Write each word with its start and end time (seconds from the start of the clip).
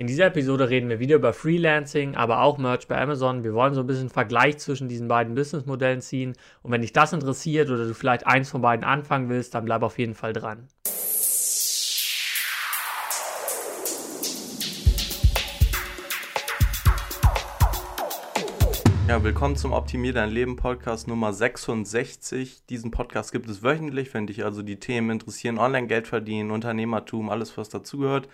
In 0.00 0.06
dieser 0.06 0.24
Episode 0.24 0.70
reden 0.70 0.88
wir 0.88 0.98
wieder 0.98 1.16
über 1.16 1.34
Freelancing, 1.34 2.14
aber 2.14 2.40
auch 2.40 2.56
Merch 2.56 2.88
bei 2.88 2.98
Amazon. 2.98 3.44
Wir 3.44 3.52
wollen 3.52 3.74
so 3.74 3.82
ein 3.82 3.86
bisschen 3.86 4.08
Vergleich 4.08 4.56
zwischen 4.56 4.88
diesen 4.88 5.08
beiden 5.08 5.34
Businessmodellen 5.34 6.00
ziehen. 6.00 6.32
Und 6.62 6.72
wenn 6.72 6.80
dich 6.80 6.94
das 6.94 7.12
interessiert 7.12 7.68
oder 7.68 7.86
du 7.86 7.92
vielleicht 7.92 8.26
eins 8.26 8.48
von 8.48 8.62
beiden 8.62 8.82
anfangen 8.82 9.28
willst, 9.28 9.54
dann 9.54 9.66
bleib 9.66 9.82
auf 9.82 9.98
jeden 9.98 10.14
Fall 10.14 10.32
dran. 10.32 10.68
Ja, 19.06 19.22
willkommen 19.22 19.56
zum 19.56 19.72
Optimier 19.72 20.14
dein 20.14 20.30
Leben 20.30 20.56
Podcast 20.56 21.08
Nummer 21.08 21.34
66. 21.34 22.64
Diesen 22.70 22.90
Podcast 22.90 23.32
gibt 23.32 23.50
es 23.50 23.62
wöchentlich, 23.62 24.14
wenn 24.14 24.26
dich 24.26 24.46
also 24.46 24.62
die 24.62 24.80
Themen 24.80 25.10
interessieren, 25.10 25.58
Online-Geld 25.58 26.08
verdienen, 26.08 26.52
Unternehmertum, 26.52 27.28
alles 27.28 27.58
was 27.58 27.68
dazugehört 27.68 28.28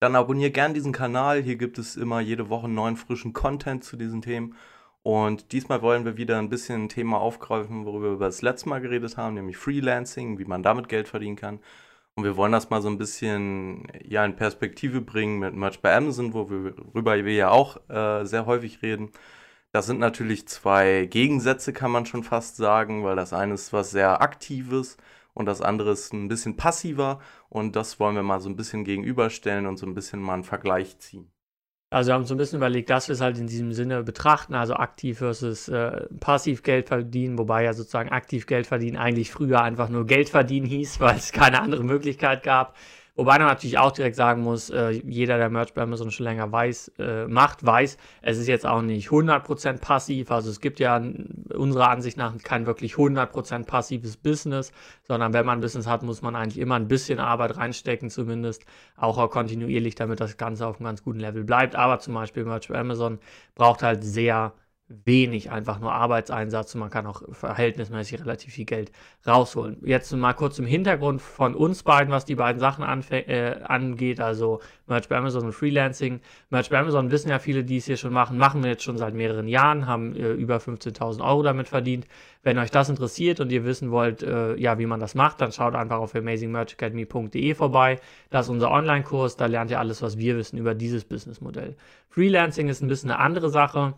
dann 0.00 0.16
abonniere 0.16 0.50
gern 0.50 0.74
diesen 0.74 0.92
Kanal. 0.92 1.42
Hier 1.42 1.56
gibt 1.56 1.78
es 1.78 1.96
immer 1.96 2.20
jede 2.20 2.48
Woche 2.48 2.68
neuen 2.68 2.96
frischen 2.96 3.32
Content 3.32 3.84
zu 3.84 3.96
diesen 3.96 4.22
Themen. 4.22 4.54
Und 5.02 5.52
diesmal 5.52 5.82
wollen 5.82 6.04
wir 6.04 6.16
wieder 6.16 6.38
ein 6.38 6.48
bisschen 6.48 6.84
ein 6.84 6.88
Thema 6.88 7.20
aufgreifen, 7.20 7.84
worüber 7.86 8.18
wir 8.18 8.26
das 8.26 8.42
letzte 8.42 8.68
Mal 8.68 8.80
geredet 8.80 9.16
haben, 9.16 9.34
nämlich 9.34 9.56
Freelancing, 9.56 10.38
wie 10.38 10.44
man 10.44 10.62
damit 10.64 10.88
Geld 10.88 11.06
verdienen 11.08 11.36
kann. 11.36 11.60
Und 12.16 12.24
wir 12.24 12.36
wollen 12.36 12.52
das 12.52 12.70
mal 12.70 12.82
so 12.82 12.88
ein 12.88 12.98
bisschen 12.98 13.86
ja, 14.02 14.24
in 14.24 14.36
Perspektive 14.36 15.00
bringen 15.02 15.38
mit 15.38 15.54
Merch 15.54 15.80
bei 15.80 15.94
Amazon, 15.94 16.32
worüber 16.34 17.24
wir 17.24 17.34
ja 17.34 17.50
auch 17.50 17.76
äh, 17.88 18.24
sehr 18.24 18.46
häufig 18.46 18.82
reden. 18.82 19.10
Das 19.72 19.86
sind 19.86 20.00
natürlich 20.00 20.48
zwei 20.48 21.06
Gegensätze, 21.06 21.72
kann 21.72 21.90
man 21.90 22.06
schon 22.06 22.24
fast 22.24 22.56
sagen, 22.56 23.04
weil 23.04 23.16
das 23.16 23.32
eine 23.32 23.54
ist 23.54 23.72
was 23.72 23.90
sehr 23.90 24.22
Aktives 24.22 24.96
und 25.36 25.44
das 25.44 25.60
andere 25.60 25.90
ist 25.90 26.14
ein 26.14 26.28
bisschen 26.28 26.56
passiver 26.56 27.20
und 27.50 27.76
das 27.76 28.00
wollen 28.00 28.16
wir 28.16 28.22
mal 28.22 28.40
so 28.40 28.48
ein 28.48 28.56
bisschen 28.56 28.84
gegenüberstellen 28.84 29.66
und 29.66 29.76
so 29.76 29.86
ein 29.86 29.92
bisschen 29.92 30.20
mal 30.20 30.32
einen 30.32 30.44
Vergleich 30.44 30.98
ziehen. 30.98 31.30
Also 31.90 32.08
wir 32.08 32.14
haben 32.14 32.24
so 32.24 32.34
ein 32.34 32.38
bisschen 32.38 32.56
überlegt, 32.56 32.88
dass 32.88 33.08
wir 33.08 33.12
es 33.12 33.20
halt 33.20 33.38
in 33.38 33.46
diesem 33.46 33.72
Sinne 33.72 34.02
betrachten, 34.02 34.54
also 34.54 34.74
aktiv 34.74 35.18
versus 35.18 35.68
äh, 35.68 36.06
passiv 36.20 36.62
Geld 36.62 36.88
verdienen, 36.88 37.38
wobei 37.38 37.64
ja 37.64 37.74
sozusagen 37.74 38.08
aktiv 38.08 38.46
Geld 38.46 38.66
verdienen 38.66 38.96
eigentlich 38.96 39.30
früher 39.30 39.60
einfach 39.60 39.90
nur 39.90 40.06
Geld 40.06 40.30
verdienen 40.30 40.66
hieß, 40.66 41.00
weil 41.00 41.16
es 41.16 41.32
keine 41.32 41.60
andere 41.60 41.84
Möglichkeit 41.84 42.42
gab. 42.42 42.74
Wobei 43.16 43.38
man 43.38 43.48
natürlich 43.48 43.78
auch 43.78 43.92
direkt 43.92 44.14
sagen 44.14 44.42
muss, 44.42 44.68
äh, 44.68 44.90
jeder, 44.90 45.38
der 45.38 45.48
Merch 45.48 45.72
bei 45.72 45.80
Amazon 45.80 46.10
schon 46.10 46.24
länger 46.24 46.52
weiß, 46.52 46.92
äh, 46.98 47.26
macht, 47.26 47.64
weiß, 47.64 47.96
es 48.20 48.36
ist 48.36 48.46
jetzt 48.46 48.66
auch 48.66 48.82
nicht 48.82 49.10
100% 49.10 49.80
passiv. 49.80 50.30
Also 50.30 50.50
es 50.50 50.60
gibt 50.60 50.78
ja 50.80 51.02
unserer 51.54 51.88
Ansicht 51.88 52.18
nach 52.18 52.36
kein 52.42 52.66
wirklich 52.66 52.94
100% 52.94 53.64
passives 53.64 54.18
Business, 54.18 54.70
sondern 55.02 55.32
wenn 55.32 55.46
man 55.46 55.58
ein 55.58 55.62
Business 55.62 55.86
hat, 55.86 56.02
muss 56.02 56.20
man 56.20 56.36
eigentlich 56.36 56.58
immer 56.58 56.74
ein 56.74 56.88
bisschen 56.88 57.18
Arbeit 57.18 57.56
reinstecken, 57.56 58.10
zumindest 58.10 58.66
auch 58.96 59.30
kontinuierlich, 59.30 59.94
damit 59.94 60.20
das 60.20 60.36
Ganze 60.36 60.66
auf 60.66 60.76
einem 60.76 60.84
ganz 60.84 61.02
guten 61.02 61.20
Level 61.20 61.42
bleibt. 61.42 61.74
Aber 61.74 61.98
zum 62.00 62.12
Beispiel 62.12 62.44
Merch 62.44 62.68
bei 62.68 62.78
Amazon 62.78 63.18
braucht 63.54 63.82
halt 63.82 64.04
sehr 64.04 64.52
wenig 64.88 65.50
einfach 65.50 65.80
nur 65.80 65.92
Arbeitseinsatz 65.92 66.74
und 66.74 66.80
man 66.80 66.90
kann 66.90 67.06
auch 67.06 67.22
verhältnismäßig 67.32 68.20
relativ 68.20 68.54
viel 68.54 68.66
Geld 68.66 68.92
rausholen. 69.26 69.78
Jetzt 69.84 70.12
mal 70.12 70.32
kurz 70.32 70.60
im 70.60 70.66
Hintergrund 70.66 71.20
von 71.20 71.56
uns 71.56 71.82
beiden, 71.82 72.12
was 72.12 72.24
die 72.24 72.36
beiden 72.36 72.60
Sachen 72.60 72.84
äh, 73.10 73.56
angeht, 73.64 74.20
also 74.20 74.60
Merch 74.86 75.08
bei 75.08 75.16
Amazon 75.16 75.46
und 75.46 75.52
Freelancing. 75.52 76.20
Merch 76.50 76.70
bei 76.70 76.78
Amazon 76.78 77.10
wissen 77.10 77.30
ja 77.30 77.40
viele, 77.40 77.64
die 77.64 77.78
es 77.78 77.86
hier 77.86 77.96
schon 77.96 78.12
machen, 78.12 78.38
machen 78.38 78.62
wir 78.62 78.70
jetzt 78.70 78.84
schon 78.84 78.96
seit 78.96 79.14
mehreren 79.14 79.48
Jahren, 79.48 79.88
haben 79.88 80.14
äh, 80.14 80.32
über 80.32 80.58
15.000 80.58 81.20
Euro 81.24 81.42
damit 81.42 81.68
verdient. 81.68 82.06
Wenn 82.44 82.58
euch 82.58 82.70
das 82.70 82.88
interessiert 82.88 83.40
und 83.40 83.50
ihr 83.50 83.64
wissen 83.64 83.90
wollt, 83.90 84.22
äh, 84.22 84.54
ja, 84.54 84.78
wie 84.78 84.86
man 84.86 85.00
das 85.00 85.16
macht, 85.16 85.40
dann 85.40 85.50
schaut 85.50 85.74
einfach 85.74 85.98
auf 85.98 86.14
amazingmerchacademy.de 86.14 87.54
vorbei. 87.54 87.98
Das 88.30 88.46
ist 88.46 88.50
unser 88.50 88.70
Online-Kurs, 88.70 89.36
da 89.36 89.46
lernt 89.46 89.72
ihr 89.72 89.80
alles, 89.80 90.00
was 90.00 90.16
wir 90.16 90.36
wissen 90.36 90.58
über 90.58 90.76
dieses 90.76 91.04
Businessmodell. 91.04 91.74
Freelancing 92.08 92.68
ist 92.68 92.82
ein 92.82 92.88
bisschen 92.88 93.10
eine 93.10 93.18
andere 93.18 93.50
Sache. 93.50 93.94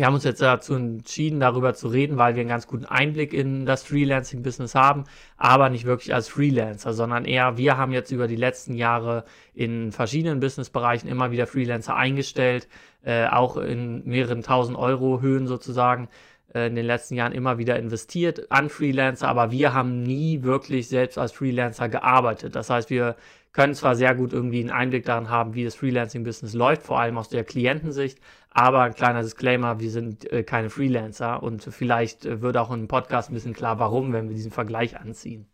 Wir 0.00 0.06
haben 0.06 0.14
uns 0.14 0.24
jetzt 0.24 0.40
dazu 0.40 0.72
entschieden, 0.76 1.40
darüber 1.40 1.74
zu 1.74 1.88
reden, 1.88 2.16
weil 2.16 2.34
wir 2.34 2.40
einen 2.40 2.48
ganz 2.48 2.66
guten 2.66 2.86
Einblick 2.86 3.34
in 3.34 3.66
das 3.66 3.82
Freelancing-Business 3.82 4.74
haben, 4.74 5.04
aber 5.36 5.68
nicht 5.68 5.84
wirklich 5.84 6.14
als 6.14 6.26
Freelancer, 6.26 6.94
sondern 6.94 7.26
eher, 7.26 7.58
wir 7.58 7.76
haben 7.76 7.92
jetzt 7.92 8.10
über 8.10 8.26
die 8.26 8.36
letzten 8.36 8.72
Jahre 8.72 9.24
in 9.52 9.92
verschiedenen 9.92 10.40
Businessbereichen 10.40 11.06
immer 11.06 11.32
wieder 11.32 11.46
Freelancer 11.46 11.96
eingestellt, 11.96 12.66
äh, 13.04 13.26
auch 13.26 13.58
in 13.58 14.02
mehreren 14.06 14.42
tausend 14.42 14.78
Euro 14.78 15.20
Höhen 15.20 15.46
sozusagen 15.46 16.08
in 16.54 16.74
den 16.74 16.86
letzten 16.86 17.14
Jahren 17.14 17.32
immer 17.32 17.58
wieder 17.58 17.78
investiert 17.78 18.50
an 18.50 18.68
Freelancer, 18.68 19.28
aber 19.28 19.50
wir 19.50 19.72
haben 19.72 20.02
nie 20.02 20.42
wirklich 20.42 20.88
selbst 20.88 21.18
als 21.18 21.32
Freelancer 21.32 21.88
gearbeitet. 21.88 22.56
Das 22.56 22.70
heißt, 22.70 22.90
wir 22.90 23.16
können 23.52 23.74
zwar 23.74 23.96
sehr 23.96 24.14
gut 24.14 24.32
irgendwie 24.32 24.60
einen 24.60 24.70
Einblick 24.70 25.04
daran 25.04 25.28
haben, 25.28 25.54
wie 25.54 25.64
das 25.64 25.74
Freelancing-Business 25.74 26.54
läuft, 26.54 26.82
vor 26.82 27.00
allem 27.00 27.18
aus 27.18 27.28
der 27.28 27.44
Klientensicht, 27.44 28.18
aber 28.50 28.82
ein 28.82 28.94
kleiner 28.94 29.22
Disclaimer, 29.22 29.80
wir 29.80 29.90
sind 29.90 30.30
äh, 30.32 30.42
keine 30.42 30.70
Freelancer 30.70 31.42
und 31.42 31.62
vielleicht 31.62 32.26
äh, 32.26 32.40
wird 32.42 32.56
auch 32.56 32.70
im 32.70 32.88
Podcast 32.88 33.30
ein 33.30 33.34
bisschen 33.34 33.54
klar, 33.54 33.78
warum, 33.78 34.12
wenn 34.12 34.28
wir 34.28 34.36
diesen 34.36 34.52
Vergleich 34.52 34.98
anziehen. 34.98 35.46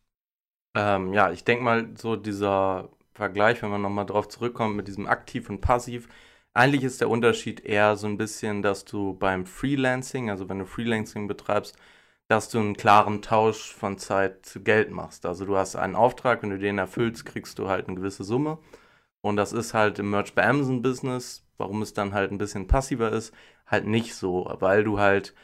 Ähm, 0.74 1.12
ja, 1.14 1.30
ich 1.30 1.44
denke 1.44 1.64
mal, 1.64 1.88
so 1.96 2.16
dieser 2.16 2.90
Vergleich, 3.14 3.62
wenn 3.62 3.70
man 3.70 3.80
nochmal 3.80 4.04
drauf 4.04 4.28
zurückkommt 4.28 4.76
mit 4.76 4.88
diesem 4.88 5.06
aktiv 5.06 5.48
und 5.48 5.60
passiv, 5.60 6.08
eigentlich 6.56 6.84
ist 6.84 7.00
der 7.00 7.10
Unterschied 7.10 7.60
eher 7.64 7.96
so 7.96 8.06
ein 8.06 8.16
bisschen, 8.16 8.62
dass 8.62 8.84
du 8.84 9.14
beim 9.14 9.46
Freelancing, 9.46 10.30
also 10.30 10.48
wenn 10.48 10.58
du 10.58 10.66
Freelancing 10.66 11.28
betreibst, 11.28 11.76
dass 12.28 12.48
du 12.48 12.58
einen 12.58 12.76
klaren 12.76 13.22
Tausch 13.22 13.72
von 13.74 13.98
Zeit 13.98 14.46
zu 14.46 14.62
Geld 14.62 14.90
machst. 14.90 15.26
Also 15.26 15.44
du 15.46 15.56
hast 15.56 15.76
einen 15.76 15.94
Auftrag, 15.96 16.42
wenn 16.42 16.50
du 16.50 16.58
den 16.58 16.78
erfüllst, 16.78 17.26
kriegst 17.26 17.58
du 17.58 17.68
halt 17.68 17.86
eine 17.88 17.96
gewisse 17.96 18.24
Summe. 18.24 18.58
Und 19.20 19.36
das 19.36 19.52
ist 19.52 19.74
halt 19.74 19.98
im 19.98 20.10
Merch 20.10 20.34
bei 20.34 20.46
Amazon 20.46 20.82
Business, 20.82 21.46
warum 21.58 21.82
es 21.82 21.92
dann 21.94 22.14
halt 22.14 22.32
ein 22.32 22.38
bisschen 22.38 22.66
passiver 22.68 23.12
ist, 23.12 23.34
halt 23.66 23.86
nicht 23.86 24.14
so, 24.14 24.46
weil 24.60 24.84
du 24.84 24.98
halt, 25.00 25.34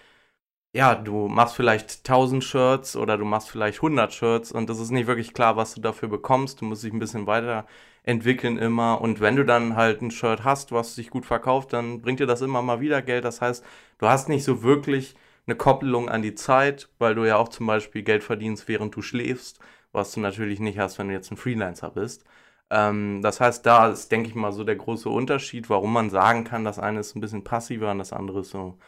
ja, 0.75 0.95
du 0.95 1.29
machst 1.29 1.55
vielleicht 1.57 1.99
1000 1.99 2.43
Shirts 2.43 2.97
oder 2.97 3.19
du 3.19 3.25
machst 3.25 3.51
vielleicht 3.51 3.79
100 3.79 4.13
Shirts 4.13 4.53
und 4.53 4.71
das 4.71 4.79
ist 4.81 4.91
nicht 4.91 5.07
wirklich 5.07 5.35
klar, 5.35 5.57
was 5.57 5.75
du 5.75 5.81
dafür 5.83 6.09
bekommst. 6.09 6.61
Du 6.61 6.65
musst 6.65 6.83
dich 6.83 6.93
ein 6.93 6.99
bisschen 6.99 7.27
weiterentwickeln 7.27 8.57
immer 8.57 9.01
und 9.03 9.21
wenn 9.21 9.37
du 9.37 9.45
dann 9.45 9.77
halt 9.77 10.01
ein 10.01 10.11
Shirt 10.11 10.45
hast, 10.45 10.73
was 10.73 10.95
sich 10.95 11.11
gut 11.11 11.27
verkauft, 11.27 11.73
dann 11.75 12.01
bringt 12.01 12.21
dir 12.21 12.27
das 12.27 12.41
immer 12.41 12.63
mal 12.63 12.81
wieder 12.81 13.03
Geld. 13.03 13.25
Das 13.25 13.43
heißt, 13.43 13.63
du 13.99 14.07
hast 14.09 14.29
nicht 14.31 14.45
so 14.45 14.63
wirklich 14.63 15.15
eine 15.47 15.57
Koppelung 15.57 16.09
an 16.09 16.23
die 16.23 16.35
Zeit, 16.35 16.89
weil 16.99 17.15
du 17.15 17.25
ja 17.27 17.37
auch 17.37 17.49
zum 17.49 17.67
Beispiel 17.67 18.03
Geld 18.03 18.23
verdienst, 18.25 18.67
während 18.69 18.95
du 18.97 19.03
schläfst, 19.03 19.59
was 19.93 20.13
du 20.13 20.21
natürlich 20.21 20.61
nicht 20.61 20.79
hast, 20.79 20.99
wenn 20.99 21.09
du 21.09 21.15
jetzt 21.15 21.31
ein 21.31 21.37
Freelancer 21.37 21.91
bist. 21.91 22.25
Ähm, 22.71 23.21
das 23.23 23.41
heißt, 23.41 23.67
da 23.67 23.89
ist, 23.91 24.11
denke 24.13 24.29
ich 24.29 24.35
mal, 24.35 24.53
so 24.53 24.65
der 24.65 24.77
große 24.77 25.09
Unterschied, 25.11 25.69
warum 25.69 25.93
man 25.93 26.11
sagen 26.11 26.45
kann, 26.45 26.65
das 26.65 26.79
eine 26.79 27.01
ist 27.01 27.15
ein 27.17 27.21
bisschen 27.21 27.45
passiver 27.45 27.91
und 27.91 27.99
das 27.99 28.13
andere 28.13 28.41
ist 28.41 28.51
so 28.51 28.79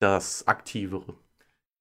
das 0.00 0.46
Aktivere. 0.48 1.14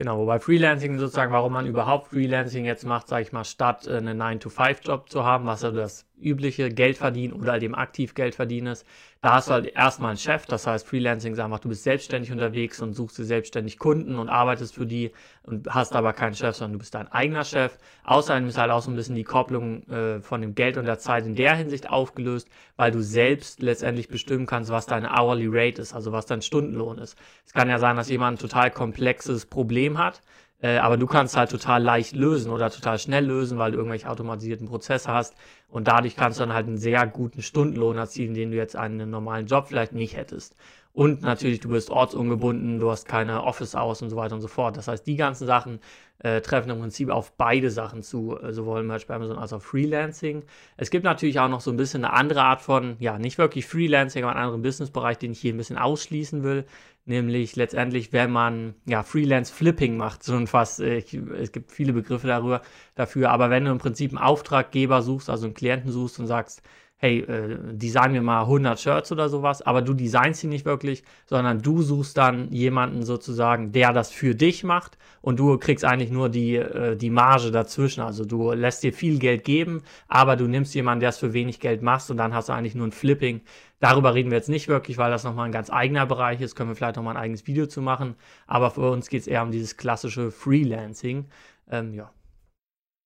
Genau, 0.02 0.18
wobei 0.20 0.40
Freelancing 0.40 0.98
sozusagen, 0.98 1.34
warum 1.34 1.52
man 1.52 1.66
überhaupt 1.66 2.08
Freelancing 2.08 2.64
jetzt 2.64 2.86
macht, 2.86 3.10
sage 3.10 3.24
ich 3.24 3.34
mal, 3.34 3.44
statt 3.44 3.86
äh, 3.86 3.98
einen 3.98 4.22
9-to-5-Job 4.22 5.10
zu 5.10 5.26
haben, 5.26 5.46
was 5.46 5.62
ja 5.62 5.72
das 5.72 6.06
übliche 6.18 6.70
Geld 6.70 6.98
verdienen 6.98 7.34
oder 7.34 7.62
eben 7.62 7.76
aktiv 7.76 8.14
Geld 8.14 8.36
verdienen 8.36 8.68
ist, 8.68 8.86
da 9.22 9.34
hast 9.34 9.50
du 9.50 9.54
halt 9.54 9.66
erstmal 9.66 10.12
einen 10.12 10.18
Chef, 10.18 10.46
das 10.46 10.66
heißt 10.66 10.88
Freelancing 10.88 11.34
ist 11.34 11.40
einfach, 11.40 11.60
du 11.60 11.68
bist 11.68 11.84
selbstständig 11.84 12.32
unterwegs 12.32 12.82
und 12.82 12.94
suchst 12.94 13.18
dir 13.18 13.26
selbstständig 13.26 13.78
Kunden 13.78 14.18
und 14.18 14.30
arbeitest 14.30 14.76
für 14.76 14.86
die 14.86 15.12
und 15.44 15.68
hast 15.74 15.94
aber 15.94 16.14
keinen 16.14 16.36
Chef, 16.36 16.56
sondern 16.56 16.74
du 16.74 16.80
bist 16.80 16.96
dein 16.96 17.12
eigener 17.12 17.44
Chef. 17.44 17.78
Außerdem 18.06 18.48
ist 18.48 18.58
halt 18.58 18.72
auch 18.72 18.82
so 18.82 18.90
ein 18.90 18.96
bisschen 18.96 19.16
die 19.16 19.26
Kopplung 19.26 19.86
äh, 19.90 20.22
von 20.22 20.40
dem 20.40 20.56
Geld 20.56 20.78
und 20.78 20.86
der 20.86 21.00
Zeit 21.00 21.26
in 21.26 21.36
der 21.36 21.54
Hinsicht 21.56 21.90
aufgelöst, 21.90 22.48
weil 22.78 22.92
du 22.92 23.02
selbst 23.02 23.62
letztendlich 23.62 24.08
bestimmen 24.08 24.46
kannst, 24.46 24.72
was 24.72 24.86
deine 24.86 25.12
Hourly 25.12 25.48
Rate 25.50 25.82
ist, 25.82 25.94
also 25.94 26.14
was 26.14 26.26
dein 26.26 26.42
Stundenlohn 26.42 26.98
ist. 26.98 27.18
Es 27.46 27.52
kann 27.52 27.68
ja 27.68 27.78
sein, 27.78 27.98
dass 27.98 28.10
jemand 28.10 28.38
ein 28.38 28.42
total 28.42 28.72
komplexes 28.72 29.46
Problem 29.46 29.98
hat, 29.98 30.22
äh, 30.62 30.78
aber 30.78 30.98
du 30.98 31.08
kannst 31.08 31.38
halt 31.38 31.52
total 31.52 31.82
leicht 31.82 32.16
lösen 32.16 32.52
oder 32.52 32.70
total 32.70 33.00
schnell 33.00 33.26
lösen, 33.26 33.58
weil 33.58 33.72
du 33.72 33.78
irgendwelche 33.78 34.10
automatisierten 34.10 34.68
Prozesse 34.68 35.12
hast. 35.12 35.36
Und 35.70 35.88
dadurch 35.88 36.16
kannst 36.16 36.40
du 36.40 36.44
dann 36.44 36.54
halt 36.54 36.68
einen 36.68 36.78
sehr 36.78 37.06
guten 37.08 37.42
Stundenlohn 37.42 37.98
erzielen, 37.98 38.34
den 38.34 38.52
du 38.52 38.58
jetzt 38.58 38.76
einen 38.76 39.10
normalen 39.10 39.46
Job 39.46 39.68
vielleicht 39.68 39.94
nicht 39.94 40.18
hättest. 40.18 40.56
Und 40.92 41.22
natürlich, 41.22 41.60
du 41.60 41.70
bist 41.70 41.92
ortsungebunden, 41.92 42.80
du 42.80 42.90
hast 42.90 43.08
keine 43.08 43.44
Office 43.44 43.76
aus 43.76 44.02
und 44.02 44.10
so 44.10 44.16
weiter 44.18 44.36
und 44.36 44.42
so 44.42 44.48
fort. 44.48 44.76
Das 44.76 44.88
heißt, 44.88 45.06
die 45.06 45.16
ganzen 45.16 45.46
Sachen 45.46 45.80
äh, 46.18 46.42
treffen 46.42 46.72
im 46.72 46.80
Prinzip 46.80 47.10
auf 47.10 47.32
beide 47.38 47.70
Sachen 47.70 48.04
zu, 48.04 48.38
äh, 48.38 48.52
sowohl 48.52 48.84
Merch 48.84 49.08
bei 49.08 49.16
Amazon 49.16 49.38
als 49.38 49.54
auch 49.54 49.62
Freelancing. 49.62 50.44
Es 50.76 50.90
gibt 50.90 51.06
natürlich 51.06 51.40
auch 51.40 51.48
noch 51.48 51.62
so 51.62 51.72
ein 51.72 51.78
bisschen 51.78 52.04
eine 52.04 52.14
andere 52.14 52.42
Art 52.42 52.62
von, 52.62 52.98
ja, 53.00 53.18
nicht 53.18 53.38
wirklich 53.38 53.66
Freelancing, 53.66 54.24
aber 54.24 54.34
einen 54.34 54.44
anderen 54.44 54.62
Businessbereich, 54.62 55.18
den 55.20 55.32
ich 55.32 55.40
hier 55.40 55.54
ein 55.54 55.58
bisschen 55.58 55.78
ausschließen 55.78 56.44
will 56.44 56.66
nämlich 57.10 57.56
letztendlich, 57.56 58.14
wenn 58.14 58.32
man 58.32 58.76
ja 58.86 59.04
Freelance 59.04 59.54
Flipping 59.54 59.98
macht, 59.98 60.24
schon 60.26 60.48
fast, 60.48 60.80
äh, 60.80 60.98
ich, 60.98 61.14
es 61.14 61.52
gibt 61.52 61.72
viele 61.72 61.94
Begriffe 61.94 62.28
darüber 62.28 62.62
dafür, 62.96 63.32
aber 63.32 63.50
wenn 63.50 63.66
du 63.66 63.72
im 63.72 63.78
Prinzip 63.80 64.12
einen 64.12 64.20
Auftraggeber 64.20 65.02
suchst, 65.02 65.30
also 65.30 65.46
einen 65.46 65.56
Klienten 65.56 65.92
suchst 65.92 66.20
und 66.20 66.28
sagst, 66.28 66.62
hey, 67.02 67.20
äh, 67.22 67.58
design 67.72 68.12
mir 68.12 68.22
mal 68.22 68.42
100 68.42 68.78
Shirts 68.80 69.12
oder 69.14 69.30
sowas, 69.30 69.62
aber 69.62 69.82
du 69.82 69.94
designst 69.94 70.42
sie 70.42 70.48
nicht 70.48 70.66
wirklich, 70.66 71.04
sondern 71.26 71.62
du 71.62 71.82
suchst 71.82 72.18
dann 72.18 72.52
jemanden 72.52 73.04
sozusagen, 73.04 73.72
der 73.72 73.94
das 73.94 74.12
für 74.12 74.36
dich 74.36 74.66
macht 74.66 74.98
und 75.22 75.40
du 75.40 75.58
kriegst 75.58 75.86
eigentlich 75.86 76.12
nur 76.12 76.28
die, 76.28 76.58
äh, 76.58 76.98
die 76.98 77.10
Marge 77.10 77.52
dazwischen. 77.52 78.02
Also 78.02 78.26
du 78.26 78.52
lässt 78.52 78.84
dir 78.84 78.92
viel 78.92 79.18
Geld 79.18 79.46
geben, 79.46 79.82
aber 80.10 80.36
du 80.36 80.46
nimmst 80.48 80.76
jemanden, 80.76 81.00
der 81.00 81.10
es 81.10 81.18
für 81.18 81.32
wenig 81.32 81.62
Geld 81.62 81.82
macht 81.82 82.10
und 82.10 82.18
dann 82.18 82.34
hast 82.34 82.50
du 82.50 82.54
eigentlich 82.54 82.76
nur 82.76 82.88
ein 82.88 82.92
Flipping. 82.92 83.42
Darüber 83.80 84.14
reden 84.14 84.30
wir 84.30 84.38
jetzt 84.38 84.50
nicht 84.50 84.68
wirklich, 84.68 84.98
weil 84.98 85.10
das 85.10 85.24
nochmal 85.24 85.46
ein 85.46 85.54
ganz 85.54 85.70
eigener 85.70 86.06
Bereich 86.06 86.42
ist. 86.42 86.56
Können 86.56 86.70
wir 86.70 86.76
vielleicht 86.76 86.98
nochmal 86.98 87.16
ein 87.16 87.24
eigenes 87.24 87.48
Video 87.48 87.66
zu 87.66 87.82
machen. 87.82 88.16
Aber 88.46 88.72
für 88.72 88.92
uns 88.92 89.08
geht 89.08 89.22
es 89.22 89.28
eher 89.28 89.42
um 89.42 89.52
dieses 89.52 89.78
klassische 89.78 90.32
Freelancing. 90.32 91.28
Ähm, 91.72 91.94
ja. 91.94 92.12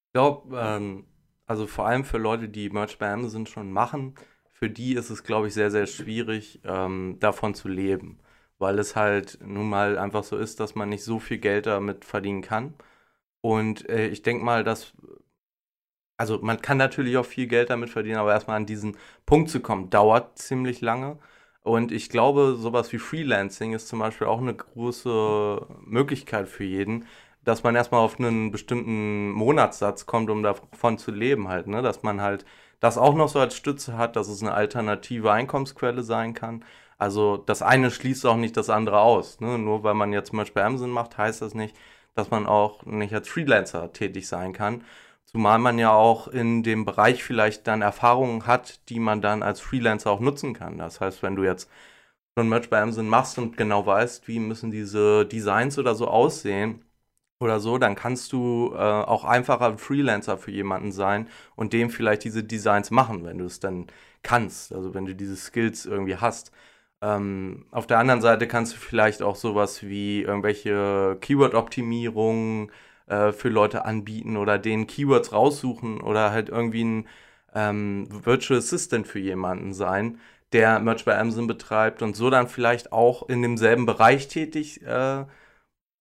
Ich 0.07 0.13
glaube, 0.13 0.59
ähm, 0.59 1.05
also 1.45 1.67
vor 1.67 1.87
allem 1.87 2.05
für 2.05 2.17
Leute, 2.17 2.49
die 2.49 2.69
Merch 2.69 2.97
bei 2.97 3.11
Amazon 3.11 3.45
schon 3.45 3.71
machen, 3.71 4.15
für 4.51 4.69
die 4.69 4.93
ist 4.95 5.09
es, 5.09 5.23
glaube 5.23 5.47
ich, 5.47 5.53
sehr, 5.53 5.71
sehr 5.71 5.87
schwierig, 5.87 6.61
ähm, 6.63 7.17
davon 7.19 7.53
zu 7.55 7.67
leben. 7.67 8.19
Weil 8.59 8.79
es 8.79 8.95
halt 8.95 9.39
nun 9.45 9.69
mal 9.69 9.97
einfach 9.97 10.23
so 10.23 10.37
ist, 10.37 10.59
dass 10.59 10.75
man 10.75 10.89
nicht 10.89 11.03
so 11.03 11.19
viel 11.19 11.39
Geld 11.39 11.65
damit 11.65 12.05
verdienen 12.05 12.41
kann. 12.41 12.75
Und 13.41 13.89
äh, 13.89 14.07
ich 14.07 14.21
denke 14.23 14.45
mal, 14.45 14.63
dass 14.63 14.93
also 16.17 16.39
man 16.41 16.61
kann 16.61 16.77
natürlich 16.77 17.17
auch 17.17 17.25
viel 17.25 17.47
Geld 17.47 17.69
damit 17.69 17.89
verdienen, 17.89 18.17
aber 18.17 18.31
erstmal 18.33 18.57
an 18.57 18.65
diesen 18.65 18.97
Punkt 19.25 19.49
zu 19.49 19.59
kommen, 19.59 19.89
dauert 19.89 20.37
ziemlich 20.37 20.81
lange. 20.81 21.19
Und 21.61 21.91
ich 21.91 22.09
glaube, 22.09 22.55
sowas 22.57 22.91
wie 22.93 22.97
Freelancing 22.99 23.73
ist 23.73 23.87
zum 23.87 23.99
Beispiel 23.99 24.27
auch 24.27 24.39
eine 24.41 24.53
große 24.55 25.65
Möglichkeit 25.85 26.49
für 26.49 26.65
jeden, 26.65 27.07
dass 27.43 27.63
man 27.63 27.75
erstmal 27.75 28.01
auf 28.01 28.19
einen 28.19 28.51
bestimmten 28.51 29.31
Monatssatz 29.31 30.05
kommt, 30.05 30.29
um 30.29 30.43
davon 30.43 30.97
zu 30.97 31.11
leben 31.11 31.47
halt, 31.49 31.67
ne? 31.67 31.81
Dass 31.81 32.03
man 32.03 32.21
halt 32.21 32.45
das 32.79 32.97
auch 32.97 33.15
noch 33.15 33.29
so 33.29 33.39
als 33.39 33.55
Stütze 33.55 33.97
hat, 33.97 34.15
dass 34.15 34.27
es 34.27 34.41
eine 34.41 34.53
alternative 34.53 35.31
Einkommensquelle 35.31 36.03
sein 36.03 36.33
kann. 36.33 36.65
Also 36.97 37.37
das 37.37 37.61
eine 37.61 37.91
schließt 37.91 38.25
auch 38.25 38.35
nicht 38.35 38.57
das 38.57 38.69
andere 38.69 38.99
aus. 38.99 39.39
Ne? 39.39 39.57
Nur 39.57 39.83
weil 39.83 39.93
man 39.93 40.13
jetzt 40.13 40.29
zum 40.29 40.39
Beispiel 40.39 40.61
Amazon 40.63 40.89
macht, 40.91 41.17
heißt 41.17 41.41
das 41.41 41.53
nicht, 41.55 41.75
dass 42.15 42.29
man 42.31 42.45
auch 42.45 42.85
nicht 42.85 43.13
als 43.13 43.29
Freelancer 43.29 43.93
tätig 43.93 44.27
sein 44.27 44.53
kann. 44.53 44.83
Zumal 45.25 45.59
man 45.59 45.79
ja 45.79 45.91
auch 45.93 46.27
in 46.27 46.61
dem 46.63 46.85
Bereich 46.85 47.23
vielleicht 47.23 47.67
dann 47.67 47.81
Erfahrungen 47.81 48.47
hat, 48.47 48.89
die 48.89 48.99
man 48.99 49.21
dann 49.21 49.43
als 49.43 49.61
Freelancer 49.61 50.11
auch 50.11 50.19
nutzen 50.19 50.53
kann. 50.53 50.77
Das 50.77 51.01
heißt, 51.01 51.23
wenn 51.23 51.35
du 51.35 51.43
jetzt 51.43 51.69
schon 52.37 52.49
Merch 52.49 52.69
bei 52.69 52.81
Amazon 52.81 53.07
machst 53.07 53.37
und 53.37 53.57
genau 53.57 53.85
weißt, 53.85 54.27
wie 54.27 54.39
müssen 54.39 54.71
diese 54.71 55.25
Designs 55.25 55.79
oder 55.79 55.95
so 55.95 56.07
aussehen 56.07 56.83
oder 57.43 57.59
so, 57.59 57.77
dann 57.77 57.95
kannst 57.95 58.31
du 58.33 58.71
äh, 58.73 58.77
auch 58.77 59.25
einfacher 59.25 59.77
Freelancer 59.77 60.37
für 60.37 60.51
jemanden 60.51 60.91
sein 60.91 61.27
und 61.55 61.73
dem 61.73 61.89
vielleicht 61.89 62.23
diese 62.23 62.43
Designs 62.43 62.91
machen, 62.91 63.25
wenn 63.25 63.37
du 63.37 63.45
es 63.45 63.59
dann 63.59 63.87
kannst, 64.23 64.73
also 64.73 64.93
wenn 64.93 65.05
du 65.05 65.15
diese 65.15 65.35
Skills 65.35 65.85
irgendwie 65.85 66.17
hast. 66.17 66.51
Ähm, 67.01 67.65
auf 67.71 67.87
der 67.87 67.99
anderen 67.99 68.21
Seite 68.21 68.47
kannst 68.47 68.73
du 68.73 68.77
vielleicht 68.77 69.21
auch 69.21 69.35
sowas 69.35 69.83
wie 69.83 70.21
irgendwelche 70.21 71.17
Keyword-Optimierungen, 71.21 72.71
äh, 73.07 73.31
für 73.31 73.49
Leute 73.49 73.85
anbieten 73.85 74.37
oder 74.37 74.57
denen 74.57 74.87
Keywords 74.87 75.33
raussuchen 75.33 76.01
oder 76.01 76.31
halt 76.31 76.49
irgendwie 76.49 76.83
ein 76.83 77.07
ähm, 77.53 78.07
Virtual 78.09 78.59
Assistant 78.59 79.07
für 79.07 79.19
jemanden 79.19 79.73
sein, 79.73 80.19
der 80.53 80.79
Merch 80.79 81.05
bei 81.05 81.17
Amazon 81.17 81.47
betreibt 81.47 82.01
und 82.01 82.15
so 82.15 82.29
dann 82.29 82.47
vielleicht 82.47 82.91
auch 82.93 83.27
in 83.29 83.41
demselben 83.41 83.85
Bereich 83.85 84.27
tätig, 84.27 84.81
äh, 84.83 85.25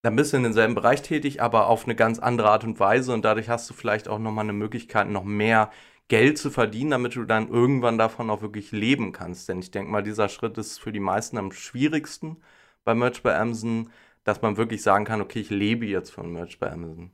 dann 0.03 0.17
bist 0.17 0.33
du 0.33 0.37
in 0.37 0.43
demselben 0.43 0.75
Bereich 0.75 1.03
tätig, 1.03 1.41
aber 1.43 1.69
auf 1.69 1.85
eine 1.85 1.95
ganz 1.95 2.19
andere 2.19 2.51
Art 2.51 2.65
und 2.65 2.79
Weise 2.81 3.13
und 3.15 3.25
dadurch 3.25 3.49
hast 3.49 3.71
du 3.71 3.75
vielleicht 3.75 4.09
auch 4.09 4.19
nochmal 4.19 4.45
eine 4.45 4.53
Möglichkeit, 4.53 5.09
noch 5.09 5.25
mehr 5.25 5.71
Geld 6.09 6.39
zu 6.39 6.51
verdienen, 6.51 6.91
damit 6.91 7.15
du 7.17 7.25
dann 7.25 7.49
irgendwann 7.49 7.99
davon 7.99 8.29
auch 8.31 8.43
wirklich 8.43 8.73
leben 8.73 9.13
kannst. 9.13 9.49
Denn 9.49 9.61
ich 9.61 9.71
denke 9.71 9.91
mal, 9.91 10.03
dieser 10.03 10.29
Schritt 10.29 10.59
ist 10.59 10.79
für 10.79 10.93
die 10.93 11.01
meisten 11.01 11.39
am 11.39 11.53
schwierigsten 11.53 12.43
bei 12.85 12.95
Merch 12.95 13.23
bei 13.23 13.39
Amazon, 13.39 13.91
dass 14.25 14.43
man 14.43 14.57
wirklich 14.57 14.83
sagen 14.83 15.05
kann, 15.05 15.21
okay, 15.21 15.41
ich 15.41 15.51
lebe 15.51 15.87
jetzt 15.87 16.11
von 16.11 16.33
Merch 16.33 16.59
bei 16.59 16.71
Amazon. 16.71 17.13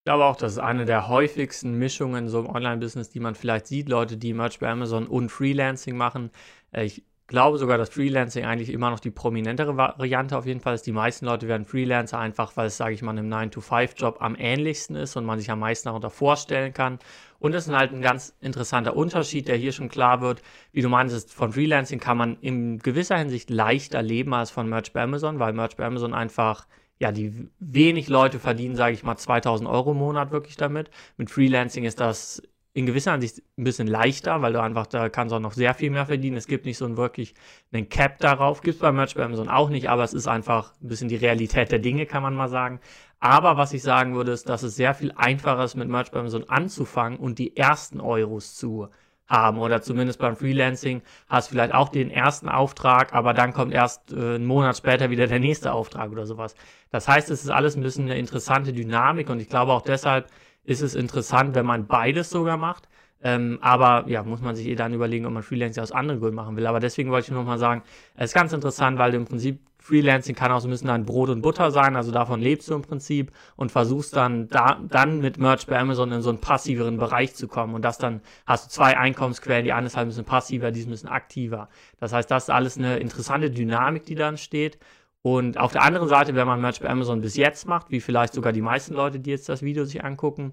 Ich 0.00 0.04
glaube 0.04 0.24
auch, 0.24 0.36
das 0.36 0.52
ist 0.52 0.58
eine 0.58 0.84
der 0.84 1.08
häufigsten 1.08 1.78
Mischungen 1.78 2.28
so 2.28 2.40
im 2.40 2.46
Online-Business, 2.50 3.08
die 3.10 3.20
man 3.20 3.34
vielleicht 3.34 3.66
sieht. 3.66 3.88
Leute, 3.88 4.18
die 4.18 4.34
Merch 4.34 4.58
bei 4.58 4.68
Amazon 4.68 5.06
und 5.06 5.30
Freelancing 5.30 5.96
machen. 5.96 6.30
Äh, 6.72 6.84
ich 6.84 7.04
glaube 7.26 7.58
sogar, 7.58 7.78
dass 7.78 7.88
Freelancing 7.88 8.44
eigentlich 8.44 8.70
immer 8.70 8.90
noch 8.90 9.00
die 9.00 9.10
prominentere 9.10 9.76
Variante 9.76 10.36
auf 10.36 10.46
jeden 10.46 10.60
Fall 10.60 10.74
ist. 10.74 10.86
Die 10.86 10.92
meisten 10.92 11.26
Leute 11.26 11.48
werden 11.48 11.64
Freelancer 11.64 12.18
einfach, 12.18 12.56
weil 12.56 12.66
es, 12.66 12.76
sage 12.76 12.94
ich 12.94 13.02
mal, 13.02 13.12
einem 13.12 13.32
9-to-5-Job 13.32 14.18
am 14.20 14.36
ähnlichsten 14.38 14.96
ist 14.96 15.16
und 15.16 15.24
man 15.24 15.38
sich 15.38 15.50
am 15.50 15.60
meisten 15.60 15.88
darunter 15.88 16.10
vorstellen 16.10 16.72
kann. 16.74 16.98
Und 17.38 17.52
das 17.52 17.66
ist 17.66 17.74
halt 17.74 17.92
ein 17.92 18.02
ganz 18.02 18.34
interessanter 18.40 18.96
Unterschied, 18.96 19.48
der 19.48 19.56
hier 19.56 19.72
schon 19.72 19.88
klar 19.88 20.20
wird. 20.20 20.42
Wie 20.72 20.82
du 20.82 20.88
meintest, 20.88 21.32
von 21.32 21.52
Freelancing 21.52 22.00
kann 22.00 22.16
man 22.16 22.36
in 22.40 22.78
gewisser 22.78 23.16
Hinsicht 23.16 23.50
leichter 23.50 24.02
leben 24.02 24.34
als 24.34 24.50
von 24.50 24.68
Merch 24.68 24.92
bei 24.92 25.02
Amazon, 25.02 25.38
weil 25.38 25.52
Merch 25.52 25.76
bei 25.76 25.84
Amazon 25.84 26.14
einfach 26.14 26.66
ja, 26.98 27.10
die 27.10 27.48
wenig 27.58 28.08
Leute 28.08 28.38
verdienen, 28.38 28.76
sage 28.76 28.94
ich 28.94 29.02
mal, 29.02 29.16
2000 29.16 29.68
Euro 29.68 29.92
im 29.92 29.98
Monat 29.98 30.30
wirklich 30.30 30.56
damit. 30.56 30.90
Mit 31.16 31.30
Freelancing 31.30 31.84
ist 31.84 32.00
das 32.00 32.42
in 32.74 32.86
gewisser 32.86 33.12
Hinsicht 33.12 33.40
ein 33.56 33.62
bisschen 33.62 33.86
leichter, 33.86 34.42
weil 34.42 34.52
du 34.52 34.60
einfach, 34.60 34.88
da 34.88 35.08
kannst 35.08 35.32
auch 35.32 35.40
noch 35.40 35.52
sehr 35.52 35.74
viel 35.74 35.90
mehr 35.90 36.06
verdienen. 36.06 36.36
Es 36.36 36.48
gibt 36.48 36.66
nicht 36.66 36.76
so 36.76 36.84
ein 36.84 36.96
wirklich 36.96 37.34
einen 37.72 37.88
Cap 37.88 38.18
darauf, 38.18 38.62
gibt 38.62 38.74
es 38.74 38.80
bei 38.80 38.90
Merch 38.90 39.14
bei 39.14 39.24
Amazon 39.24 39.48
auch 39.48 39.70
nicht, 39.70 39.88
aber 39.88 40.02
es 40.02 40.12
ist 40.12 40.26
einfach 40.26 40.72
ein 40.82 40.88
bisschen 40.88 41.08
die 41.08 41.16
Realität 41.16 41.70
der 41.70 41.78
Dinge, 41.78 42.04
kann 42.04 42.22
man 42.22 42.34
mal 42.34 42.48
sagen. 42.48 42.80
Aber 43.20 43.56
was 43.56 43.72
ich 43.72 43.82
sagen 43.82 44.16
würde, 44.16 44.32
ist, 44.32 44.48
dass 44.48 44.64
es 44.64 44.74
sehr 44.74 44.92
viel 44.92 45.12
einfacher 45.12 45.64
ist, 45.64 45.76
mit 45.76 45.88
Merch 45.88 46.10
bei 46.10 46.18
Amazon 46.18 46.48
anzufangen 46.48 47.18
und 47.18 47.38
die 47.38 47.56
ersten 47.56 48.00
Euros 48.00 48.56
zu 48.56 48.88
haben 49.26 49.58
oder 49.58 49.80
zumindest 49.80 50.18
beim 50.18 50.36
Freelancing 50.36 51.00
hast 51.28 51.48
du 51.48 51.52
vielleicht 51.52 51.74
auch 51.74 51.88
den 51.88 52.10
ersten 52.10 52.48
Auftrag, 52.48 53.14
aber 53.14 53.32
dann 53.32 53.54
kommt 53.54 53.72
erst 53.72 54.12
äh, 54.12 54.16
einen 54.16 54.44
Monat 54.44 54.76
später 54.76 55.10
wieder 55.10 55.26
der 55.26 55.38
nächste 55.38 55.72
Auftrag 55.72 56.10
oder 56.10 56.26
sowas. 56.26 56.54
Das 56.90 57.08
heißt, 57.08 57.30
es 57.30 57.42
ist 57.44 57.50
alles 57.50 57.76
ein 57.76 57.82
bisschen 57.82 58.04
eine 58.04 58.18
interessante 58.18 58.72
Dynamik 58.72 59.30
und 59.30 59.40
ich 59.40 59.48
glaube 59.48 59.72
auch 59.72 59.82
deshalb 59.82 60.28
ist 60.64 60.82
es 60.82 60.94
interessant, 60.94 61.54
wenn 61.54 61.66
man 61.66 61.86
beides 61.86 62.30
sogar 62.30 62.56
macht. 62.56 62.88
Ähm, 63.22 63.58
aber 63.62 64.04
ja, 64.06 64.22
muss 64.22 64.42
man 64.42 64.54
sich 64.54 64.66
eh 64.66 64.74
dann 64.74 64.92
überlegen, 64.92 65.24
ob 65.24 65.32
man 65.32 65.42
Freelancing 65.42 65.82
aus 65.82 65.92
anderen 65.92 66.20
Gründen 66.20 66.36
machen 66.36 66.56
will. 66.56 66.66
Aber 66.66 66.78
deswegen 66.78 67.10
wollte 67.10 67.28
ich 67.28 67.34
nochmal 67.34 67.58
sagen, 67.58 67.82
es 68.16 68.30
ist 68.30 68.34
ganz 68.34 68.52
interessant, 68.52 68.98
weil 68.98 69.12
du 69.12 69.16
im 69.16 69.24
Prinzip 69.24 69.60
Freelancing 69.84 70.34
kann 70.34 70.50
auch 70.50 70.60
so 70.60 70.68
ein 70.68 70.70
bisschen 70.70 70.88
dein 70.88 71.04
Brot 71.04 71.28
und 71.28 71.42
Butter 71.42 71.70
sein, 71.70 71.94
also 71.94 72.10
davon 72.10 72.40
lebst 72.40 72.70
du 72.70 72.74
im 72.74 72.80
Prinzip 72.80 73.32
und 73.54 73.70
versuchst 73.70 74.16
dann 74.16 74.48
da, 74.48 74.80
dann 74.88 75.20
mit 75.20 75.36
Merch 75.36 75.66
bei 75.66 75.78
Amazon 75.78 76.10
in 76.10 76.22
so 76.22 76.30
einen 76.30 76.38
passiveren 76.38 76.96
Bereich 76.96 77.34
zu 77.34 77.48
kommen. 77.48 77.74
Und 77.74 77.82
das 77.82 77.98
dann 77.98 78.22
hast 78.46 78.64
du 78.64 78.70
zwei 78.70 78.96
Einkommensquellen, 78.96 79.64
die 79.64 79.74
eine 79.74 79.86
ist 79.86 79.96
halt 79.96 80.06
ein 80.06 80.08
bisschen 80.08 80.24
passiver, 80.24 80.70
die 80.70 80.80
ist 80.80 80.86
ein 80.86 80.90
bisschen 80.90 81.10
aktiver. 81.10 81.68
Das 82.00 82.14
heißt, 82.14 82.30
das 82.30 82.44
ist 82.44 82.50
alles 82.50 82.78
eine 82.78 82.96
interessante 82.96 83.50
Dynamik, 83.50 84.06
die 84.06 84.14
dann 84.14 84.38
steht. 84.38 84.78
Und 85.26 85.56
auf 85.56 85.72
der 85.72 85.80
anderen 85.80 86.06
Seite, 86.06 86.34
wenn 86.34 86.46
man 86.46 86.60
Merch 86.60 86.80
bei 86.80 86.90
Amazon 86.90 87.22
bis 87.22 87.34
jetzt 87.34 87.66
macht, 87.66 87.90
wie 87.90 88.00
vielleicht 88.00 88.34
sogar 88.34 88.52
die 88.52 88.60
meisten 88.60 88.92
Leute, 88.92 89.18
die 89.18 89.30
jetzt 89.30 89.48
das 89.48 89.62
Video 89.62 89.86
sich 89.86 90.04
angucken, 90.04 90.52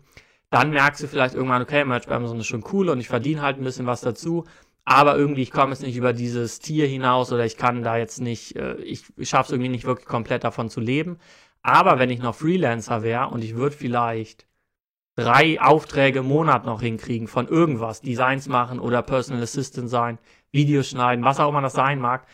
dann 0.50 0.70
merkst 0.70 1.04
du 1.04 1.08
vielleicht 1.08 1.36
irgendwann, 1.36 1.62
okay, 1.62 1.84
Merch 1.84 2.08
bei 2.08 2.16
Amazon 2.16 2.40
ist 2.40 2.48
schon 2.48 2.64
cool 2.72 2.88
und 2.88 3.02
ich 3.02 3.10
verdiene 3.10 3.42
halt 3.42 3.58
ein 3.58 3.66
bisschen 3.66 3.86
was 3.86 4.00
dazu, 4.00 4.46
aber 4.86 5.18
irgendwie, 5.18 5.42
ich 5.42 5.52
komme 5.52 5.74
jetzt 5.74 5.82
nicht 5.82 5.98
über 5.98 6.14
dieses 6.14 6.60
Tier 6.60 6.88
hinaus 6.88 7.34
oder 7.34 7.46
ich 7.46 7.58
kann 7.58 7.84
da 7.84 7.98
jetzt 7.98 8.22
nicht, 8.22 8.56
äh, 8.56 8.76
ich, 8.76 9.04
ich 9.18 9.28
schaffe 9.28 9.48
es 9.48 9.52
irgendwie 9.52 9.70
nicht 9.70 9.84
wirklich 9.84 10.08
komplett 10.08 10.46
davon 10.46 10.70
zu 10.70 10.80
leben. 10.80 11.18
Aber 11.64 12.00
wenn 12.00 12.10
ich 12.10 12.22
noch 12.22 12.36
Freelancer 12.36 13.04
wäre 13.04 13.28
und 13.28 13.44
ich 13.44 13.56
würde 13.56 13.76
vielleicht 13.76 14.48
drei 15.18 15.60
Aufträge 15.60 16.20
im 16.20 16.28
Monat 16.28 16.66
noch 16.66 16.82
hinkriegen 16.82 17.28
von 17.28 17.50
irgendwas, 17.50 18.00
Designs 18.00 18.48
machen 18.48 18.80
oder 18.80 19.02
Personal 19.02 19.44
Assistant 19.44 19.90
sein, 19.90 20.18
Videos 20.54 20.90
schneiden, 20.90 21.26
was 21.26 21.42
auch 21.42 21.50
immer 21.50 21.62
das 21.62 21.74
sein 21.74 22.00
mag, 22.00 22.26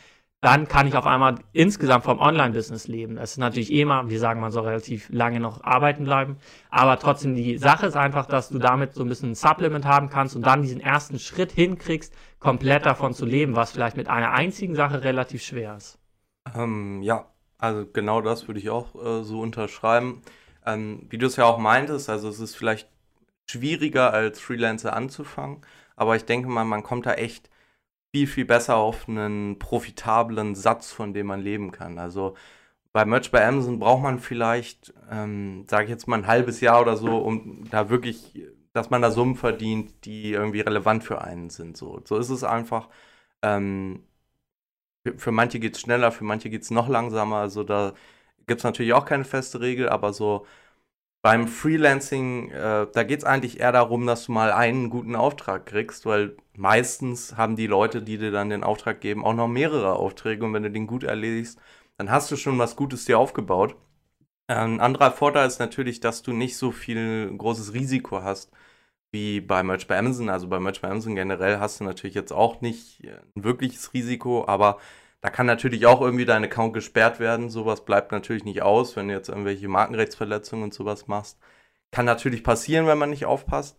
dann 0.42 0.68
kann 0.68 0.88
ich 0.88 0.96
auf 0.96 1.08
einmal 1.08 1.36
insgesamt 1.52 2.04
vom 2.04 2.20
Online-Business 2.20 2.88
leben. 2.88 3.16
Das 3.16 3.32
ist 3.32 3.38
natürlich 3.38 3.74
immer, 3.74 4.08
wir 4.10 4.20
sagen, 4.20 4.40
man 4.40 4.52
soll 4.52 4.68
relativ 4.68 5.10
lange 5.10 5.40
noch 5.40 5.64
arbeiten 5.64 6.04
bleiben, 6.04 6.38
aber 6.70 7.00
trotzdem 7.00 7.36
die 7.36 7.58
Sache 7.58 7.88
ist 7.88 7.96
einfach, 7.96 8.28
dass 8.28 8.50
du 8.50 8.60
damit 8.60 8.94
so 8.94 9.04
ein 9.04 9.10
bisschen 9.10 9.32
ein 9.32 9.36
Supplement 9.36 9.86
haben 9.86 10.10
kannst 10.10 10.36
und 10.36 10.46
dann 10.46 10.62
diesen 10.62 10.80
ersten 10.80 11.18
Schritt 11.18 11.52
hinkriegst, 11.52 12.14
komplett 12.40 12.86
davon 12.86 13.14
zu 13.14 13.26
leben, 13.26 13.56
was 13.56 13.72
vielleicht 13.72 13.98
mit 13.98 14.10
einer 14.10 14.32
einzigen 14.32 14.76
Sache 14.76 15.04
relativ 15.04 15.42
schwer 15.42 15.76
ist. 15.76 15.98
Ähm, 16.56 17.02
ja, 17.02 17.26
also 17.58 17.88
genau 17.92 18.22
das 18.22 18.48
würde 18.48 18.60
ich 18.60 18.70
auch 18.70 18.94
äh, 18.96 19.24
so 19.24 19.42
unterschreiben. 19.42 20.22
Ähm, 20.66 21.08
wie 21.10 21.18
du 21.18 21.26
es 21.26 21.36
ja 21.36 21.46
auch 21.46 21.58
meintest, 21.58 22.10
also 22.10 22.30
es 22.30 22.40
ist 22.40 22.56
vielleicht 22.56 22.88
schwieriger 23.50 24.14
als 24.14 24.40
Freelancer 24.40 24.94
anzufangen, 24.96 25.62
aber 25.96 26.16
ich 26.16 26.26
denke 26.26 26.48
mal, 26.48 26.66
man 26.66 26.84
kommt 26.84 27.08
da 27.08 27.14
echt 27.14 27.50
viel, 28.14 28.28
viel 28.28 28.46
besser 28.46 28.78
auf 28.78 29.08
einen 29.08 29.60
profitablen 29.60 30.56
Satz, 30.56 30.92
von 30.92 31.14
dem 31.14 31.28
man 31.28 31.42
leben 31.42 31.72
kann. 31.72 32.00
Also 32.00 32.36
bei 32.94 33.06
Merch 33.06 33.32
bei 33.32 33.46
Amazon 33.48 33.80
braucht 33.80 34.04
man 34.04 34.20
vielleicht, 34.20 34.94
ähm, 35.12 35.66
sage 35.70 35.86
ich 35.86 35.90
jetzt 35.92 36.08
mal, 36.08 36.18
ein 36.18 36.28
halbes 36.28 36.62
Jahr 36.62 36.82
oder 36.82 36.98
so, 36.98 37.18
um 37.20 37.70
da 37.70 37.90
wirklich, 37.90 38.42
dass 38.74 38.90
man 38.90 39.02
da 39.02 39.12
Summen 39.12 39.36
verdient, 39.36 40.06
die 40.06 40.32
irgendwie 40.34 40.62
relevant 40.62 41.04
für 41.04 41.22
einen 41.22 41.50
sind. 41.50 41.78
So, 41.78 42.02
so 42.06 42.18
ist 42.18 42.30
es 42.30 42.44
einfach. 42.44 42.90
Ähm, 43.44 44.04
für, 45.06 45.18
für 45.18 45.32
manche 45.32 45.60
geht 45.60 45.76
es 45.76 45.82
schneller, 45.82 46.12
für 46.12 46.24
manche 46.24 46.50
geht 46.50 46.64
es 46.64 46.72
noch 46.72 46.88
langsamer. 46.90 47.38
Also 47.38 47.64
da 47.64 47.94
gibt 48.48 48.62
es 48.62 48.64
natürlich 48.64 48.94
auch 48.94 49.06
keine 49.06 49.26
feste 49.26 49.62
Regel, 49.62 49.90
aber 49.90 50.14
so 50.14 50.46
Beim 51.22 51.48
Freelancing, 51.48 52.52
äh, 52.52 52.88
da 52.92 53.04
geht 53.04 53.20
es 53.20 53.26
eigentlich 53.26 53.60
eher 53.60 53.72
darum, 53.72 54.06
dass 54.06 54.26
du 54.26 54.32
mal 54.32 54.52
einen 54.52 54.90
guten 54.90 55.16
Auftrag 55.16 55.66
kriegst, 55.66 56.06
weil 56.06 56.38
meistens 56.56 57.36
haben 57.36 57.56
die 57.56 57.68
Leute, 57.68 58.02
die 58.02 58.18
dir 58.18 58.32
dann 58.32 58.50
den 58.50 58.64
Auftrag 58.64 59.02
geben, 59.02 59.26
auch 59.26 59.34
noch 59.34 59.48
mehrere 59.48 59.94
Aufträge 59.96 60.46
und 60.46 60.54
wenn 60.54 60.64
du 60.64 60.72
den 60.72 60.88
gut 60.88 61.04
erledigst, 61.04 61.60
dann 61.98 62.12
hast 62.12 62.32
du 62.32 62.38
schon 62.38 62.60
was 62.60 62.76
Gutes 62.76 63.06
dir 63.06 63.20
aufgebaut. 63.20 63.76
Ein 64.48 64.80
anderer 64.80 65.12
Vorteil 65.12 65.48
ist 65.48 65.60
natürlich, 65.60 66.00
dass 66.00 66.22
du 66.24 66.34
nicht 66.34 66.58
so 66.58 66.72
viel 66.72 67.36
großes 67.38 67.74
Risiko 67.74 68.24
hast 68.24 68.52
wie 69.12 69.42
bei 69.42 69.64
Merch 69.64 69.88
bei 69.88 69.98
Amazon. 69.98 70.30
Also 70.30 70.48
bei 70.48 70.60
Merch 70.60 70.82
bei 70.82 70.90
Amazon 70.90 71.16
generell 71.16 71.60
hast 71.60 71.80
du 71.80 71.84
natürlich 71.84 72.16
jetzt 72.16 72.32
auch 72.34 72.62
nicht 72.62 73.02
ein 73.36 73.44
wirkliches 73.44 73.94
Risiko, 73.94 74.46
aber 74.48 74.80
da 75.22 75.30
kann 75.30 75.46
natürlich 75.46 75.86
auch 75.86 76.02
irgendwie 76.02 76.26
dein 76.26 76.44
Account 76.44 76.74
gesperrt 76.74 77.20
werden. 77.20 77.50
Sowas 77.50 77.86
bleibt 77.86 78.12
natürlich 78.12 78.46
nicht 78.46 78.62
aus, 78.62 78.96
wenn 78.96 79.08
du 79.08 79.14
jetzt 79.14 79.30
irgendwelche 79.30 79.68
Markenrechtsverletzungen 79.68 80.66
und 80.66 80.74
sowas 80.74 81.08
machst. 81.08 81.40
Kann 81.92 82.06
natürlich 82.06 82.44
passieren, 82.44 82.88
wenn 82.88 82.98
man 82.98 83.10
nicht 83.10 83.26
aufpasst. 83.26 83.78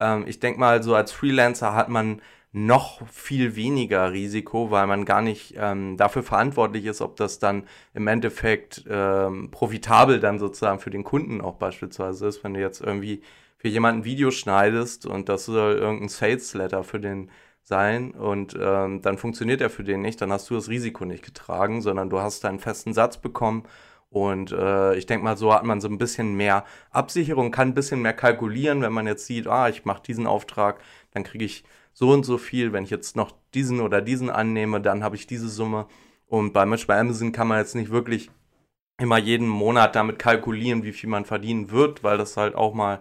Ähm, 0.00 0.24
ich 0.26 0.40
denke 0.40 0.60
mal, 0.60 0.82
so 0.82 0.94
als 0.94 1.12
Freelancer 1.12 1.74
hat 1.74 1.88
man 1.88 2.22
noch 2.52 3.06
viel 3.08 3.54
weniger 3.54 4.12
Risiko, 4.12 4.70
weil 4.72 4.86
man 4.88 5.04
gar 5.04 5.22
nicht 5.22 5.54
ähm, 5.56 5.96
dafür 5.96 6.24
verantwortlich 6.24 6.84
ist, 6.86 7.00
ob 7.00 7.16
das 7.16 7.38
dann 7.38 7.68
im 7.94 8.08
Endeffekt 8.08 8.84
ähm, 8.88 9.50
profitabel 9.52 10.18
dann 10.18 10.40
sozusagen 10.40 10.80
für 10.80 10.90
den 10.90 11.04
Kunden 11.04 11.40
auch 11.40 11.56
beispielsweise 11.56 12.26
ist, 12.26 12.42
wenn 12.42 12.54
du 12.54 12.60
jetzt 12.60 12.80
irgendwie 12.80 13.22
für 13.56 13.68
jemanden 13.68 14.00
ein 14.00 14.04
Video 14.04 14.30
schneidest 14.32 15.06
und 15.06 15.28
das 15.28 15.44
soll 15.44 15.74
irgendein 15.76 16.08
Sales 16.08 16.54
Letter 16.54 16.82
für 16.82 16.98
den 16.98 17.30
sein 17.70 18.10
und 18.10 18.54
ähm, 18.60 19.00
dann 19.00 19.16
funktioniert 19.16 19.62
er 19.62 19.70
für 19.70 19.84
den 19.84 20.02
nicht, 20.02 20.20
dann 20.20 20.30
hast 20.30 20.50
du 20.50 20.54
das 20.54 20.68
Risiko 20.68 21.06
nicht 21.06 21.24
getragen, 21.24 21.80
sondern 21.80 22.10
du 22.10 22.20
hast 22.20 22.44
deinen 22.44 22.58
festen 22.58 22.92
Satz 22.92 23.16
bekommen 23.16 23.64
und 24.10 24.50
äh, 24.50 24.96
ich 24.96 25.06
denke 25.06 25.24
mal, 25.24 25.36
so 25.36 25.54
hat 25.54 25.64
man 25.64 25.80
so 25.80 25.88
ein 25.88 25.98
bisschen 25.98 26.34
mehr 26.34 26.64
Absicherung, 26.90 27.52
kann 27.52 27.68
ein 27.68 27.74
bisschen 27.74 28.02
mehr 28.02 28.12
kalkulieren, 28.12 28.82
wenn 28.82 28.92
man 28.92 29.06
jetzt 29.06 29.26
sieht, 29.26 29.46
ah, 29.46 29.68
ich 29.68 29.84
mache 29.84 30.02
diesen 30.02 30.26
Auftrag, 30.26 30.80
dann 31.12 31.22
kriege 31.22 31.44
ich 31.44 31.64
so 31.92 32.10
und 32.10 32.24
so 32.24 32.36
viel. 32.36 32.72
Wenn 32.72 32.84
ich 32.84 32.90
jetzt 32.90 33.14
noch 33.16 33.32
diesen 33.54 33.80
oder 33.80 34.02
diesen 34.02 34.28
annehme, 34.28 34.80
dann 34.80 35.04
habe 35.04 35.14
ich 35.14 35.28
diese 35.28 35.48
Summe. 35.48 35.86
Und 36.26 36.52
bei 36.52 36.66
Match 36.66 36.86
bei 36.88 36.98
Amazon 36.98 37.30
kann 37.30 37.46
man 37.48 37.58
jetzt 37.58 37.76
nicht 37.76 37.90
wirklich 37.92 38.30
immer 38.98 39.18
jeden 39.18 39.48
Monat 39.48 39.94
damit 39.94 40.18
kalkulieren, 40.18 40.82
wie 40.82 40.92
viel 40.92 41.08
man 41.08 41.24
verdienen 41.24 41.70
wird, 41.70 42.02
weil 42.02 42.18
das 42.18 42.36
halt 42.36 42.56
auch 42.56 42.74
mal 42.74 43.00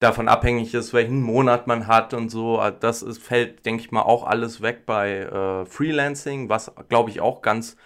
davon 0.00 0.28
abhängig 0.28 0.74
ist, 0.74 0.92
welchen 0.92 1.22
Monat 1.22 1.66
man 1.66 1.86
hat 1.86 2.14
und 2.14 2.28
so. 2.30 2.58
Also 2.58 2.78
das 2.78 3.02
ist, 3.02 3.22
fällt, 3.22 3.64
denke 3.66 3.82
ich 3.82 3.90
mal, 3.92 4.02
auch 4.02 4.24
alles 4.24 4.60
weg 4.62 4.86
bei 4.86 5.20
äh, 5.20 5.66
Freelancing, 5.66 6.48
was, 6.48 6.72
glaube 6.88 7.10
ich, 7.10 7.20
auch 7.20 7.42
ganz 7.42 7.76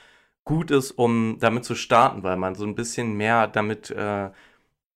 gut 0.45 0.71
ist, 0.71 0.93
um 0.93 1.38
damit 1.41 1.65
zu 1.65 1.75
starten, 1.75 2.23
weil 2.23 2.37
man 2.37 2.55
so 2.55 2.65
ein 2.65 2.75
bisschen 2.75 3.15
mehr 3.15 3.47
damit 3.49 3.91
äh, 3.91 4.31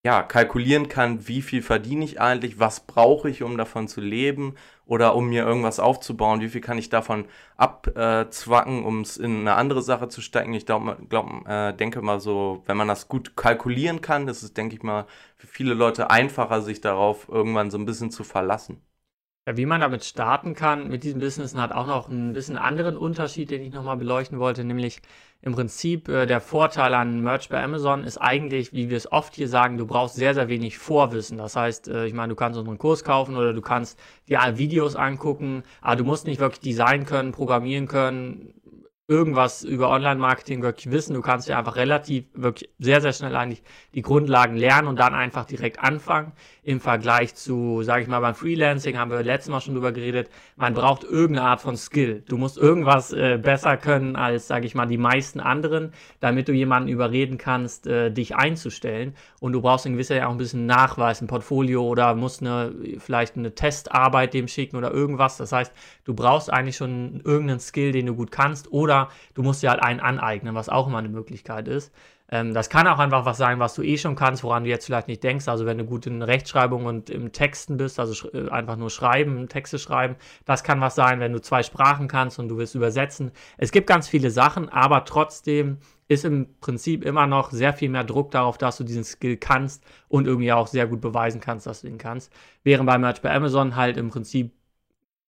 ja, 0.05 0.23
kalkulieren 0.23 0.89
kann, 0.89 1.29
wie 1.29 1.43
viel 1.43 1.63
verdiene 1.63 2.05
ich 2.05 2.21
eigentlich, 2.21 2.59
was 2.59 2.81
brauche 2.87 3.31
ich, 3.31 3.43
um 3.43 3.57
davon 3.57 3.87
zu 3.87 4.01
leben 4.01 4.57
oder 4.85 5.15
um 5.15 5.29
mir 5.29 5.45
irgendwas 5.45 5.79
aufzubauen, 5.79 6.41
wie 6.41 6.49
viel 6.49 6.61
kann 6.61 6.77
ich 6.79 6.89
davon 6.89 7.27
abzwacken, 7.57 8.85
um 8.85 9.01
es 9.03 9.17
in 9.17 9.41
eine 9.41 9.55
andere 9.55 9.81
Sache 9.83 10.09
zu 10.09 10.21
stecken. 10.21 10.55
Ich 10.55 10.67
glaube, 10.67 10.99
glaub, 11.09 11.47
äh, 11.49 11.73
denke 11.73 12.03
mal 12.03 12.21
so, 12.21 12.63
wenn 12.67 12.77
man 12.77 12.89
das 12.89 13.07
gut 13.09 13.37
kalkulieren 13.37 14.01
kann, 14.01 14.27
ist 14.27 14.43
es, 14.43 14.55
denke 14.55 14.75
ich 14.75 14.83
mal, 14.83 15.07
für 15.37 15.47
viele 15.47 15.75
Leute 15.75 16.11
einfacher, 16.11 16.63
sich 16.63 16.81
darauf 16.81 17.29
irgendwann 17.29 17.71
so 17.71 17.79
ein 17.79 17.87
bisschen 17.87 18.11
zu 18.11 18.25
verlassen. 18.25 18.83
Ja, 19.47 19.57
wie 19.57 19.67
man 19.67 19.81
damit 19.81 20.05
starten 20.05 20.55
kann 20.55 20.89
mit 20.89 21.03
diesem 21.03 21.19
Business 21.21 21.55
hat 21.57 21.73
auch 21.73 21.87
noch 21.87 22.09
ein 22.09 22.33
bisschen 22.33 22.57
anderen 22.57 22.97
Unterschied, 22.97 23.51
den 23.51 23.63
ich 23.63 23.73
nochmal 23.73 23.97
beleuchten 23.97 24.39
wollte, 24.39 24.63
nämlich 24.65 25.03
im 25.43 25.55
Prinzip 25.55 26.09
äh, 26.09 26.25
der 26.25 26.41
Vorteil 26.41 26.95
an 26.95 27.21
Merch 27.21 27.49
bei 27.49 27.63
Amazon 27.63 28.05
ist 28.05 28.17
eigentlich, 28.17 28.73
wie 28.73 28.89
wir 28.91 28.97
es 28.97 29.11
oft 29.11 29.35
hier 29.35 29.49
sagen, 29.49 29.77
du 29.77 29.87
brauchst 29.87 30.15
sehr, 30.15 30.35
sehr 30.35 30.49
wenig 30.49 30.79
Vorwissen. 30.79 31.37
Das 31.37 31.57
heißt, 31.57 31.89
äh, 31.89 32.07
ich 32.07 32.15
meine, 32.15 32.31
du 32.31 32.37
kannst 32.37 32.59
unseren 32.59 32.79
Kurs 32.79 33.03
kaufen 33.03 33.37
oder 33.37 33.53
du 33.53 33.61
kannst 33.61 33.99
dir 34.29 34.39
Videos 34.57 34.95
angucken, 34.95 35.65
aber 35.81 35.97
du 35.97 36.05
musst 36.05 36.27
nicht 36.27 36.41
wirklich 36.41 36.61
designen 36.61 37.07
können, 37.07 37.33
programmieren 37.33 37.89
können, 37.89 38.55
irgendwas 39.09 39.65
über 39.65 39.91
Online-Marketing 39.91 40.63
wirklich 40.63 40.93
wissen. 40.93 41.15
Du 41.15 41.23
kannst 41.23 41.49
ja 41.49 41.59
einfach 41.59 41.75
relativ, 41.75 42.25
wirklich 42.35 42.71
sehr, 42.79 43.01
sehr 43.01 43.13
schnell 43.13 43.35
eigentlich 43.35 43.65
die 43.95 44.03
Grundlagen 44.03 44.57
lernen 44.57 44.87
und 44.87 45.01
dann 45.01 45.13
einfach 45.13 45.45
direkt 45.45 45.81
anfangen. 45.81 46.33
Im 46.65 46.81
Vergleich 46.81 47.35
zu, 47.35 47.83
sage 47.83 48.03
ich 48.03 48.09
mal, 48.09 48.21
beim 48.21 48.37
Freelancing 48.37 48.97
haben 48.97 49.11
wir 49.11 49.25
letztes 49.25 49.51
Mal 49.51 49.61
schon 49.61 49.75
drüber 49.75 49.91
geredet, 49.91 50.31
man 50.55 50.75
braucht 50.75 51.03
irgendeine 51.03 51.49
Art 51.49 51.61
von 51.61 51.77
Skill. 51.77 52.23
Du 52.29 52.39
musst 52.39 52.57
irgendwas 52.57 53.13
äh, 53.13 53.37
besser 53.37 53.77
können 53.77 54.15
als, 54.15 54.47
sage 54.47 54.67
ich 54.67 54.77
mal, 54.77 54.87
die 54.87 54.97
meisten 54.97 55.41
anderen, 55.41 55.93
damit 56.21 56.47
du 56.47 56.53
jemanden 56.53 56.89
überreden 56.89 57.37
kannst, 57.37 57.89
äh, 57.89 58.13
dich 58.13 58.37
einzustellen. 58.37 59.17
Und 59.41 59.55
du 59.55 59.61
brauchst 59.61 59.87
in 59.87 59.95
gewisser 59.95 60.15
Weise 60.15 60.29
auch 60.29 60.31
ein 60.31 60.39
bisschen 60.39 60.67
Nachweis, 60.67 61.21
ein 61.21 61.27
Portfolio 61.27 61.83
oder 61.83 62.15
musst 62.15 62.43
eine, 62.43 62.73
vielleicht 62.99 63.37
eine 63.37 63.57
Testarbeit 63.57 64.33
dem 64.33 64.47
schicken 64.47 64.77
oder 64.77 64.93
irgendwas. 64.93 65.39
Das 65.39 65.51
heißt, 65.51 65.73
du 66.05 66.15
brauchst 66.15 66.53
eigentlich 66.53 66.77
schon 66.77 67.23
irgendeinen 67.25 67.59
Skill, 67.59 67.91
den 67.91 68.07
du 68.07 68.15
gut 68.15 68.31
kannst 68.31 68.71
oder 68.71 69.09
du 69.35 69.43
musst 69.43 69.65
dir 69.65 69.71
halt 69.71 69.83
einen 69.83 69.99
aneignen, 69.99 70.55
was 70.55 70.69
auch 70.69 70.87
immer 70.87 70.99
eine 70.99 71.09
Möglichkeit 71.09 71.67
ist. 71.67 71.93
Ähm, 72.33 72.55
das 72.55 72.71
kann 72.71 72.89
auch 72.89 72.99
einfach 72.99 73.27
was 73.27 73.37
sein, 73.37 73.61
was 73.61 73.75
du 73.75 73.83
eh 73.83 73.99
schon 73.99 74.17
kannst, 74.17 74.43
woran 74.43 74.65
du 74.65 74.71
jetzt 74.71 74.87
vielleicht 74.87 75.07
nicht 75.07 75.23
denkst. 75.23 75.49
Also 75.49 75.67
wenn 75.67 75.77
du 75.77 75.85
gut 75.85 76.07
in 76.07 76.23
Rechtschreibung 76.23 76.87
und 76.87 77.11
im 77.11 77.31
Texten 77.31 77.77
bist, 77.77 78.01
also 78.01 78.31
äh, 78.33 78.49
einfach 78.49 78.77
nur 78.77 78.89
schreiben, 78.89 79.49
Texte 79.49 79.79
schreiben, 79.79 80.17
das 80.47 80.65
kann 80.65 80.81
was 80.81 80.95
sein, 80.95 81.21
wenn 81.21 81.35
du 81.35 81.43
zwei 81.43 81.63
Sprachen 81.63 82.09
kannst 82.09 82.39
und 82.39 82.49
du 82.49 82.57
willst 82.57 82.75
übersetzen. 82.75 83.33
Es 83.59 83.71
gibt 83.71 83.87
ganz 83.87 84.09
viele 84.09 84.31
Sachen, 84.31 84.71
aber 84.71 85.05
trotzdem 85.05 85.77
ist 86.09 86.25
im 86.25 86.59
Prinzip 86.61 87.05
immer 87.05 87.27
noch 87.27 87.51
sehr 87.51 87.75
viel 87.75 87.91
mehr 87.91 88.05
Druck 88.05 88.31
darauf, 88.31 88.57
dass 88.57 88.79
du 88.79 88.85
diesen 88.85 89.05
Skill 89.05 89.37
kannst 89.37 89.85
und 90.09 90.27
irgendwie 90.27 90.53
auch 90.53 90.69
sehr 90.69 90.87
gut 90.87 91.03
beweisen 91.03 91.41
kannst, 91.41 91.67
dass 91.67 91.83
du 91.83 91.89
ihn 91.89 91.99
kannst. 91.99 92.33
Während 92.65 92.87
bei 92.87 92.97
Merch 92.97 93.21
bei 93.21 93.35
Amazon 93.35 93.77
halt 93.77 93.99
im 93.99 94.09
Prinzip 94.09 94.53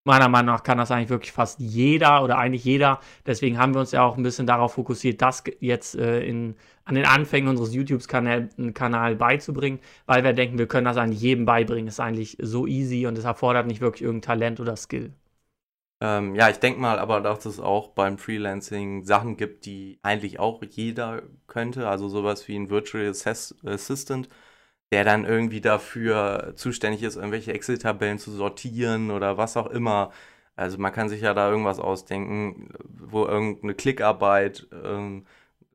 meiner 0.05 0.29
Meinung 0.29 0.55
nach 0.55 0.63
kann 0.63 0.79
das 0.79 0.91
eigentlich 0.91 1.09
wirklich 1.09 1.33
fast 1.33 1.59
jeder 1.61 2.23
oder 2.23 2.39
eigentlich 2.39 2.65
jeder. 2.65 3.01
Deswegen 3.27 3.59
haben 3.59 3.75
wir 3.75 3.81
uns 3.81 3.93
ja 3.93 4.03
auch 4.03 4.17
ein 4.17 4.23
bisschen 4.23 4.47
darauf 4.47 4.75
fokussiert, 4.75 5.23
das 5.23 5.43
jetzt 5.61 5.97
äh, 5.97 6.21
in, 6.25 6.57
an 6.85 6.95
den 6.95 7.07
Anfängen 7.07 7.49
unseres 7.49 7.75
YouTube-Kanals 7.75 9.19
beizubringen, 9.19 9.81
weil 10.07 10.23
wir 10.23 10.35
denken, 10.35 10.59
wir 10.59 10.69
können 10.69 10.85
das 10.85 10.99
eigentlich 10.99 11.23
jedem 11.23 11.47
beibringen. 11.47 11.89
ist 11.89 12.01
eigentlich 12.01 12.37
so 12.41 12.67
easy 12.67 13.07
und 13.07 13.19
es 13.19 13.25
erfordert 13.25 13.67
nicht 13.67 13.81
wirklich 13.81 14.03
irgendein 14.03 14.39
Talent 14.39 14.61
oder 14.61 14.77
Skill. 14.77 15.13
Ähm, 16.01 16.35
ja, 16.35 16.51
ich 16.51 16.59
denke 16.59 16.81
mal 16.81 16.99
aber, 16.99 17.21
dass 17.23 17.47
es 17.47 17.61
auch 17.61 17.89
beim 17.89 18.19
Freelancing 18.19 19.05
Sachen 19.05 19.37
gibt, 19.39 19.65
die 19.65 19.99
eigentlich 20.03 20.39
auch 20.39 20.63
jeder 20.63 21.23
könnte. 21.47 21.89
Also 21.89 22.09
sowas 22.09 22.47
wie 22.47 22.57
ein 22.57 22.69
Virtual 22.69 23.07
Assistant 23.09 24.29
der 24.95 25.03
dann 25.03 25.25
irgendwie 25.25 25.61
dafür 25.61 26.53
zuständig 26.55 27.03
ist, 27.03 27.17
irgendwelche 27.17 27.53
Excel-Tabellen 27.53 28.21
zu 28.21 28.31
sortieren 28.31 29.11
oder 29.11 29.37
was 29.37 29.57
auch 29.57 29.67
immer. 29.67 30.13
Also 30.55 30.79
man 30.79 30.93
kann 30.93 31.09
sich 31.09 31.21
ja 31.23 31.35
da 31.35 31.51
irgendwas 31.51 31.81
ausdenken, 31.81 32.71
wo 32.85 33.27
irgendeine 33.27 33.75
Klickarbeit, 33.75 34.69
ähm, 34.85 35.27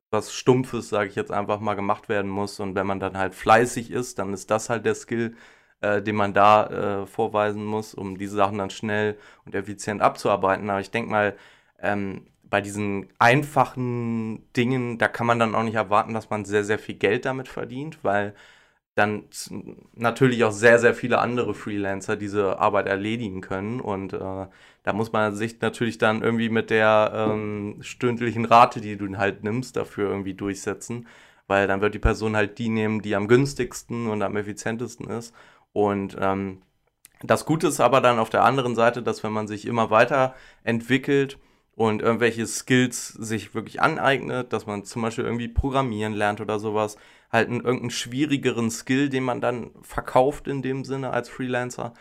was 0.09 0.33
Stumpfes, 0.33 0.87
sage 0.87 1.09
ich 1.09 1.15
jetzt 1.15 1.33
einfach 1.33 1.59
mal, 1.59 1.75
gemacht 1.75 2.07
werden 2.07 2.31
muss. 2.31 2.61
Und 2.61 2.75
wenn 2.75 2.87
man 2.87 3.01
dann 3.01 3.17
halt 3.17 3.35
fleißig 3.35 3.91
ist, 3.91 4.19
dann 4.19 4.31
ist 4.33 4.49
das 4.51 4.69
halt 4.69 4.85
der 4.85 4.95
Skill, 4.95 5.35
äh, 5.81 6.01
den 6.01 6.15
man 6.15 6.33
da 6.33 7.01
äh, 7.01 7.05
vorweisen 7.05 7.65
muss, 7.65 7.93
um 7.93 8.17
diese 8.17 8.37
Sachen 8.37 8.57
dann 8.57 8.69
schnell 8.69 9.17
und 9.45 9.53
effizient 9.53 10.01
abzuarbeiten. 10.01 10.69
Aber 10.69 10.79
ich 10.79 10.91
denke 10.91 11.11
mal, 11.11 11.35
ähm, 11.81 12.25
bei 12.43 12.61
diesen 12.61 13.09
einfachen 13.19 14.49
Dingen, 14.55 14.97
da 14.97 15.09
kann 15.09 15.27
man 15.27 15.39
dann 15.39 15.55
auch 15.55 15.63
nicht 15.63 15.75
erwarten, 15.75 16.13
dass 16.13 16.29
man 16.29 16.45
sehr, 16.45 16.63
sehr 16.63 16.79
viel 16.79 16.95
Geld 16.95 17.25
damit 17.25 17.49
verdient, 17.49 17.99
weil 18.03 18.33
dann 18.99 19.23
natürlich 19.95 20.43
auch 20.43 20.51
sehr, 20.51 20.77
sehr 20.77 20.93
viele 20.93 21.19
andere 21.19 21.53
Freelancer 21.53 22.15
diese 22.17 22.59
Arbeit 22.59 22.87
erledigen 22.87 23.41
können. 23.41 23.79
Und 23.79 24.13
äh, 24.13 24.17
da 24.83 24.93
muss 24.93 25.11
man 25.11 25.33
sich 25.35 25.61
natürlich 25.61 25.97
dann 25.97 26.21
irgendwie 26.21 26.49
mit 26.49 26.69
der 26.69 27.11
ähm, 27.15 27.77
stündlichen 27.79 28.45
Rate, 28.45 28.81
die 28.81 28.97
du 28.97 29.17
halt 29.17 29.43
nimmst, 29.43 29.77
dafür 29.77 30.09
irgendwie 30.09 30.33
durchsetzen. 30.33 31.07
Weil 31.47 31.67
dann 31.67 31.81
wird 31.81 31.95
die 31.95 31.99
Person 31.99 32.35
halt 32.35 32.59
die 32.59 32.69
nehmen, 32.69 33.01
die 33.01 33.15
am 33.15 33.27
günstigsten 33.27 34.07
und 34.07 34.21
am 34.21 34.35
effizientesten 34.35 35.09
ist. 35.09 35.33
Und 35.71 36.17
ähm, 36.19 36.61
das 37.23 37.45
Gute 37.45 37.67
ist 37.67 37.79
aber 37.79 38.01
dann 38.01 38.19
auf 38.19 38.29
der 38.29 38.43
anderen 38.43 38.75
Seite, 38.75 39.01
dass 39.01 39.23
wenn 39.23 39.31
man 39.31 39.47
sich 39.47 39.65
immer 39.65 39.89
weiter 39.89 40.35
entwickelt, 40.63 41.39
und 41.79 42.01
irgendwelche 42.01 42.45
Skills 42.45 43.07
sich 43.07 43.55
wirklich 43.55 43.81
aneignet, 43.81 44.51
dass 44.51 44.65
man 44.65 44.83
zum 44.83 45.01
Beispiel 45.01 45.23
irgendwie 45.23 45.47
programmieren 45.47 46.11
lernt 46.11 46.41
oder 46.41 46.59
sowas, 46.59 46.97
halt 47.31 47.49
einen, 47.49 47.61
irgendeinen 47.61 47.91
schwierigeren 47.91 48.71
Skill, 48.71 49.09
den 49.09 49.23
man 49.23 49.41
dann 49.41 49.71
verkauft 49.81 50.47
in 50.47 50.61
dem 50.61 50.83
Sinne 50.83 51.11
als 51.11 51.29
Freelancer, 51.29 51.93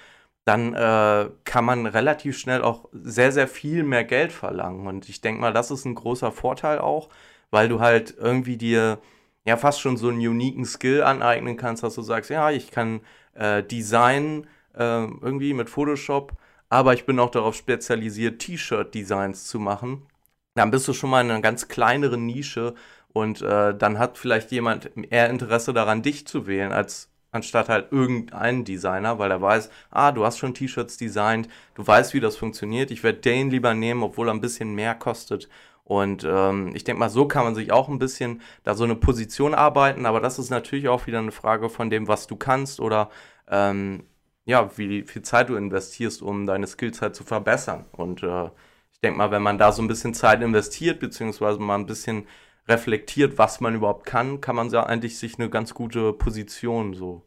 dann 0.45 0.75
äh, 0.75 1.31
kann 1.45 1.65
man 1.65 1.87
relativ 1.87 2.39
schnell 2.39 2.63
auch 2.63 2.89
sehr, 2.93 3.33
sehr 3.33 3.49
viel 3.49 3.83
mehr 3.83 4.05
Geld 4.05 4.33
verlangen. 4.33 4.87
Und 4.87 5.09
ich 5.09 5.21
denke 5.21 5.41
mal, 5.41 5.53
das 5.53 5.71
ist 5.71 5.85
ein 5.85 5.95
großer 5.95 6.33
Vorteil 6.33 6.79
auch, 6.79 7.09
weil 7.51 7.69
du 7.69 7.81
halt 7.81 8.17
irgendwie 8.19 8.57
dir 8.57 8.99
ja 9.45 9.57
fast 9.57 9.81
schon 9.81 9.97
so 9.97 10.09
einen 10.09 10.19
uniken 10.19 10.65
Skill 10.65 11.03
aneignen 11.03 11.57
kannst, 11.57 11.83
dass 11.83 11.95
du 11.95 12.03
sagst, 12.03 12.31
ja, 12.31 12.51
ich 12.51 12.71
kann 12.71 13.01
äh, 13.35 13.63
Design 13.63 14.47
äh, 14.75 15.05
irgendwie 15.05 15.55
mit 15.55 15.71
Photoshop 15.71 16.37
aber 16.69 16.95
ich 16.95 17.07
bin 17.07 17.19
auch 17.19 17.31
darauf 17.31 17.55
spezialisiert, 17.55 18.41
T-Shirt-Designs 18.41 19.47
zu 19.47 19.59
machen. 19.59 20.07
Dann 20.55 20.71
bist 20.71 20.89
du 20.89 20.93
schon 20.93 21.11
mal 21.11 21.25
in 21.25 21.31
einer 21.31 21.41
ganz 21.41 21.69
kleineren 21.69 22.27
Nische 22.27 22.75
und 23.12 23.43
äh, 23.43 23.75
dann 23.77 23.99
hat 23.99 24.19
vielleicht 24.19 24.50
jemand 24.50 24.91
eher 25.11 25.31
Interesse 25.31 25.73
daran, 25.73 26.03
dich 26.03 26.27
zu 26.27 26.47
wählen, 26.47 26.73
als 26.73 27.11
anstatt 27.31 27.69
halt 27.69 27.93
irgendeinen 27.93 28.65
Designer, 28.65 29.19
weil 29.19 29.31
er 29.31 29.43
weiß, 29.43 29.71
ah, 29.91 30.12
du 30.12 30.25
hast 30.25 30.38
schon 30.38 30.55
T-Shirts 30.55 30.97
designt, 30.97 31.49
du 31.75 31.87
weißt, 31.87 32.15
wie 32.15 32.21
das 32.21 32.37
funktioniert, 32.37 32.91
ich 32.91 33.03
werde 33.03 33.19
den 33.19 33.50
lieber 33.50 33.75
nehmen, 33.75 34.03
obwohl 34.03 34.29
er 34.29 34.35
ein 34.35 34.41
bisschen 34.41 34.75
mehr 34.75 34.95
kostet. 34.95 35.49
Und 35.85 36.23
ähm, 36.29 36.73
ich 36.75 36.85
denke 36.85 37.00
mal, 37.00 37.09
so 37.09 37.27
kann 37.27 37.45
man 37.45 37.55
sich 37.55 37.73
auch 37.73 37.88
ein 37.88 37.99
bisschen 37.99 38.43
da 38.62 38.75
so 38.75 38.85
eine 38.85 38.95
Position 38.95 39.55
arbeiten, 39.55 40.05
aber 40.05 40.21
das 40.21 40.38
ist 40.38 40.50
natürlich 40.50 40.88
auch 40.88 41.07
wieder 41.07 41.19
eine 41.19 41.33
Frage 41.33 41.71
von 41.71 41.88
dem, 41.91 42.09
was 42.09 42.27
du 42.27 42.37
kannst 42.37 42.79
oder 42.81 43.11
ähm, 43.50 44.05
ja, 44.45 44.71
wie 44.77 45.03
viel 45.03 45.23
Zeit 45.23 45.49
du 45.49 45.57
investierst, 45.57 46.23
um 46.23 46.47
deine 46.47 46.67
Skills 46.67 47.03
halt 47.03 47.15
zu 47.15 47.25
verbessern. 47.25 47.87
Und 47.93 48.23
äh, 48.23 48.47
ich 48.93 49.00
denke 49.03 49.19
mal, 49.19 49.31
wenn 49.31 49.43
man 49.43 49.59
da 49.59 49.73
so 49.73 49.83
ein 49.83 49.88
bisschen 49.88 50.15
Zeit 50.15 50.43
investiert, 50.43 51.00
beziehungsweise 51.00 51.59
mal 51.59 51.77
ein 51.77 51.87
bisschen 51.87 52.27
reflektiert, 52.69 53.39
was 53.39 53.61
man 53.61 53.75
überhaupt 53.75 54.05
kann, 54.07 54.41
kann 54.41 54.57
man 54.57 54.69
ja 54.71 54.85
eigentlich 54.85 55.19
sich 55.19 55.39
eine 55.39 55.49
ganz 55.51 55.75
gute 55.75 56.13
Position 56.13 56.95
so 56.95 57.25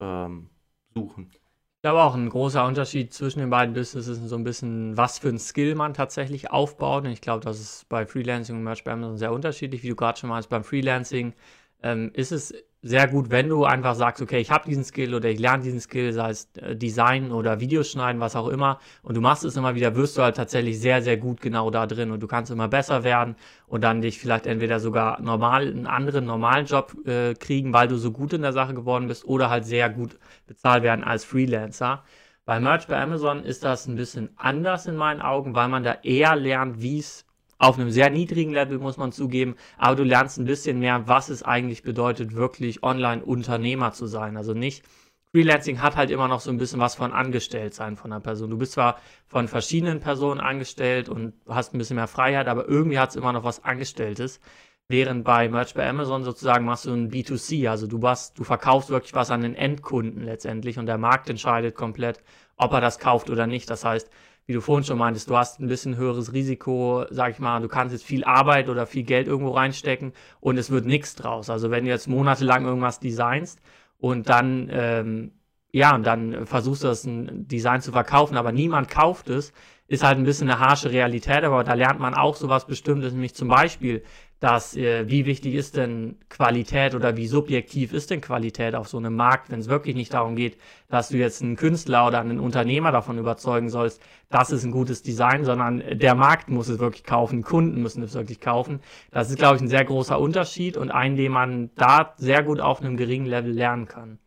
ähm, 0.00 0.50
suchen. 0.94 1.30
Ich 1.32 1.84
glaube 1.84 2.02
auch 2.02 2.14
ein 2.14 2.28
großer 2.28 2.64
Unterschied 2.64 3.12
zwischen 3.12 3.40
den 3.40 3.50
beiden 3.50 3.74
Businesses 3.74 4.18
ist 4.18 4.28
so 4.28 4.36
ein 4.36 4.44
bisschen, 4.44 4.96
was 4.96 5.18
für 5.18 5.28
ein 5.30 5.38
Skill 5.38 5.74
man 5.74 5.94
tatsächlich 5.94 6.50
aufbaut. 6.50 7.04
Und 7.04 7.10
ich 7.10 7.20
glaube, 7.20 7.44
das 7.44 7.60
ist 7.60 7.88
bei 7.88 8.06
Freelancing 8.06 8.56
und 8.56 8.62
Merch 8.62 8.84
bei 8.84 8.92
Amazon 8.92 9.18
sehr 9.18 9.32
unterschiedlich. 9.32 9.82
Wie 9.82 9.88
du 9.88 9.96
gerade 9.96 10.18
schon 10.18 10.30
meinst, 10.30 10.48
beim 10.48 10.62
Freelancing 10.62 11.34
ähm, 11.82 12.10
ist 12.14 12.30
es 12.30 12.54
sehr 12.84 13.06
gut, 13.06 13.30
wenn 13.30 13.48
du 13.48 13.64
einfach 13.64 13.94
sagst, 13.94 14.20
okay, 14.20 14.40
ich 14.40 14.50
habe 14.50 14.68
diesen 14.68 14.82
Skill 14.84 15.14
oder 15.14 15.28
ich 15.30 15.38
lerne 15.38 15.62
diesen 15.62 15.80
Skill, 15.80 16.12
sei 16.12 16.30
es 16.30 16.48
äh, 16.56 16.74
Design 16.74 17.30
oder 17.30 17.60
Videos 17.60 17.90
schneiden, 17.92 18.20
was 18.20 18.34
auch 18.34 18.48
immer, 18.48 18.80
und 19.02 19.16
du 19.16 19.20
machst 19.20 19.44
es 19.44 19.56
immer 19.56 19.76
wieder, 19.76 19.94
wirst 19.94 20.18
du 20.18 20.22
halt 20.22 20.36
tatsächlich 20.36 20.80
sehr, 20.80 21.00
sehr 21.00 21.16
gut 21.16 21.40
genau 21.40 21.70
da 21.70 21.86
drin 21.86 22.10
und 22.10 22.20
du 22.20 22.26
kannst 22.26 22.50
immer 22.50 22.66
besser 22.66 23.04
werden 23.04 23.36
und 23.68 23.84
dann 23.84 24.00
dich 24.02 24.18
vielleicht 24.18 24.46
entweder 24.46 24.80
sogar 24.80 25.20
normal 25.22 25.68
einen 25.68 25.86
anderen 25.86 26.24
normalen 26.26 26.66
Job 26.66 26.94
äh, 27.06 27.34
kriegen, 27.34 27.72
weil 27.72 27.86
du 27.86 27.96
so 27.96 28.10
gut 28.10 28.32
in 28.32 28.42
der 28.42 28.52
Sache 28.52 28.74
geworden 28.74 29.06
bist 29.06 29.24
oder 29.24 29.48
halt 29.48 29.64
sehr 29.64 29.88
gut 29.88 30.18
bezahlt 30.48 30.82
werden 30.82 31.04
als 31.04 31.24
Freelancer. 31.24 32.02
Bei 32.44 32.58
Merch 32.58 32.88
bei 32.88 33.00
Amazon 33.00 33.44
ist 33.44 33.62
das 33.62 33.86
ein 33.86 33.94
bisschen 33.94 34.30
anders 34.36 34.86
in 34.86 34.96
meinen 34.96 35.22
Augen, 35.22 35.54
weil 35.54 35.68
man 35.68 35.84
da 35.84 35.98
eher 36.02 36.34
lernt, 36.34 36.82
wie 36.82 36.98
es 36.98 37.24
auf 37.62 37.78
einem 37.78 37.92
sehr 37.92 38.10
niedrigen 38.10 38.52
Level, 38.52 38.78
muss 38.80 38.96
man 38.96 39.12
zugeben, 39.12 39.54
aber 39.78 39.94
du 39.94 40.02
lernst 40.02 40.36
ein 40.36 40.46
bisschen 40.46 40.80
mehr, 40.80 41.06
was 41.06 41.28
es 41.28 41.44
eigentlich 41.44 41.84
bedeutet, 41.84 42.34
wirklich 42.34 42.82
Online-Unternehmer 42.82 43.92
zu 43.92 44.08
sein. 44.08 44.36
Also 44.36 44.52
nicht, 44.52 44.84
Freelancing 45.30 45.80
hat 45.80 45.94
halt 45.94 46.10
immer 46.10 46.26
noch 46.26 46.40
so 46.40 46.50
ein 46.50 46.58
bisschen 46.58 46.80
was 46.80 46.96
von 46.96 47.12
Angestelltsein 47.12 47.96
von 47.96 48.12
einer 48.12 48.20
Person. 48.20 48.50
Du 48.50 48.58
bist 48.58 48.72
zwar 48.72 48.98
von 49.28 49.46
verschiedenen 49.46 50.00
Personen 50.00 50.40
angestellt 50.40 51.08
und 51.08 51.34
hast 51.48 51.72
ein 51.72 51.78
bisschen 51.78 51.94
mehr 51.96 52.08
Freiheit, 52.08 52.48
aber 52.48 52.68
irgendwie 52.68 52.98
hat 52.98 53.10
es 53.10 53.16
immer 53.16 53.32
noch 53.32 53.44
was 53.44 53.62
Angestelltes. 53.62 54.40
Während 54.88 55.22
bei 55.22 55.48
Merch 55.48 55.74
bei 55.74 55.88
Amazon 55.88 56.24
sozusagen 56.24 56.64
machst 56.64 56.86
du 56.86 56.92
ein 56.92 57.12
B2C, 57.12 57.70
also 57.70 57.86
du, 57.86 58.02
was, 58.02 58.34
du 58.34 58.42
verkaufst 58.42 58.90
wirklich 58.90 59.14
was 59.14 59.30
an 59.30 59.40
den 59.40 59.54
Endkunden 59.54 60.24
letztendlich 60.24 60.80
und 60.80 60.86
der 60.86 60.98
Markt 60.98 61.30
entscheidet 61.30 61.76
komplett, 61.76 62.24
ob 62.56 62.72
er 62.72 62.80
das 62.80 62.98
kauft 62.98 63.30
oder 63.30 63.46
nicht. 63.46 63.70
Das 63.70 63.84
heißt, 63.84 64.10
wie 64.46 64.52
du 64.52 64.60
vorhin 64.60 64.84
schon 64.84 64.98
meintest, 64.98 65.30
du 65.30 65.36
hast 65.36 65.60
ein 65.60 65.68
bisschen 65.68 65.96
höheres 65.96 66.32
Risiko, 66.32 67.04
sag 67.10 67.32
ich 67.32 67.38
mal, 67.38 67.60
du 67.60 67.68
kannst 67.68 67.92
jetzt 67.92 68.04
viel 68.04 68.24
Arbeit 68.24 68.68
oder 68.68 68.86
viel 68.86 69.04
Geld 69.04 69.28
irgendwo 69.28 69.52
reinstecken 69.52 70.12
und 70.40 70.58
es 70.58 70.70
wird 70.70 70.86
nichts 70.86 71.14
draus. 71.14 71.50
Also 71.50 71.70
wenn 71.70 71.84
du 71.84 71.90
jetzt 71.90 72.08
monatelang 72.08 72.64
irgendwas 72.64 73.00
designst 73.00 73.60
und 73.98 74.28
dann, 74.28 74.68
ähm, 74.72 75.32
ja, 75.72 75.94
und 75.94 76.06
dann 76.06 76.46
versuchst 76.46 76.82
du 76.84 76.88
das 76.88 77.04
ein 77.04 77.46
Design 77.48 77.80
zu 77.80 77.92
verkaufen, 77.92 78.36
aber 78.36 78.52
niemand 78.52 78.88
kauft 78.90 79.28
es, 79.30 79.52
ist 79.92 80.02
halt 80.02 80.16
ein 80.16 80.24
bisschen 80.24 80.48
eine 80.48 80.58
harsche 80.58 80.90
Realität, 80.90 81.44
aber 81.44 81.64
da 81.64 81.74
lernt 81.74 82.00
man 82.00 82.14
auch 82.14 82.34
sowas 82.34 82.66
Bestimmtes, 82.66 83.12
nämlich 83.12 83.34
zum 83.34 83.48
Beispiel, 83.48 84.02
dass 84.40 84.74
äh, 84.74 85.06
wie 85.06 85.26
wichtig 85.26 85.52
ist 85.52 85.76
denn 85.76 86.16
Qualität 86.30 86.94
oder 86.94 87.14
wie 87.18 87.26
subjektiv 87.26 87.92
ist 87.92 88.10
denn 88.10 88.22
Qualität 88.22 88.74
auf 88.74 88.88
so 88.88 88.96
einem 88.96 89.14
Markt, 89.14 89.50
wenn 89.50 89.60
es 89.60 89.68
wirklich 89.68 89.94
nicht 89.94 90.14
darum 90.14 90.34
geht, 90.34 90.56
dass 90.88 91.10
du 91.10 91.18
jetzt 91.18 91.42
einen 91.42 91.56
Künstler 91.56 92.06
oder 92.06 92.20
einen 92.20 92.40
Unternehmer 92.40 92.90
davon 92.90 93.18
überzeugen 93.18 93.68
sollst, 93.68 94.00
das 94.30 94.50
ist 94.50 94.64
ein 94.64 94.70
gutes 94.70 95.02
Design, 95.02 95.44
sondern 95.44 95.82
der 95.92 96.14
Markt 96.14 96.48
muss 96.48 96.68
es 96.68 96.78
wirklich 96.78 97.04
kaufen, 97.04 97.42
Kunden 97.42 97.82
müssen 97.82 98.02
es 98.02 98.14
wirklich 98.14 98.40
kaufen. 98.40 98.80
Das 99.10 99.28
ist, 99.28 99.36
glaube 99.36 99.56
ich, 99.56 99.62
ein 99.62 99.68
sehr 99.68 99.84
großer 99.84 100.18
Unterschied 100.18 100.78
und 100.78 100.90
einen, 100.90 101.16
den 101.16 101.32
man 101.32 101.70
da 101.74 102.14
sehr 102.16 102.42
gut 102.42 102.60
auf 102.60 102.80
einem 102.80 102.96
geringen 102.96 103.26
Level 103.26 103.52
lernen 103.52 103.88
kann. 103.88 104.18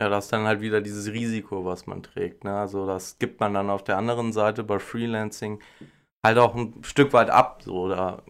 Ja, 0.00 0.08
das 0.08 0.24
ist 0.24 0.32
dann 0.32 0.46
halt 0.46 0.60
wieder 0.60 0.80
dieses 0.80 1.12
Risiko, 1.12 1.64
was 1.64 1.86
man 1.86 2.02
trägt. 2.02 2.44
Ne? 2.44 2.56
Also 2.58 2.86
das 2.86 3.18
gibt 3.18 3.40
man 3.40 3.54
dann 3.54 3.70
auf 3.70 3.84
der 3.84 3.96
anderen 3.96 4.32
Seite 4.32 4.64
bei 4.64 4.78
Freelancing 4.78 5.60
halt 6.24 6.38
auch 6.38 6.54
ein 6.56 6.82
Stück 6.84 7.12
weit 7.12 7.30
ab. 7.30 7.62
So, 7.64 7.88
da 7.88 8.22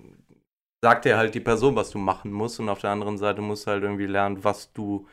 sagt 0.82 1.04
dir 1.06 1.16
halt 1.18 1.34
die 1.34 1.40
Person, 1.40 1.76
was 1.76 1.90
du 1.90 1.98
machen 1.98 2.32
musst 2.32 2.60
und 2.60 2.68
auf 2.68 2.80
der 2.80 2.90
anderen 2.90 3.18
Seite 3.18 3.42
musst 3.42 3.66
du 3.66 3.72
halt 3.72 3.82
irgendwie 3.84 4.06
lernen, 4.06 4.44
was 4.44 4.72
du, 4.74 5.08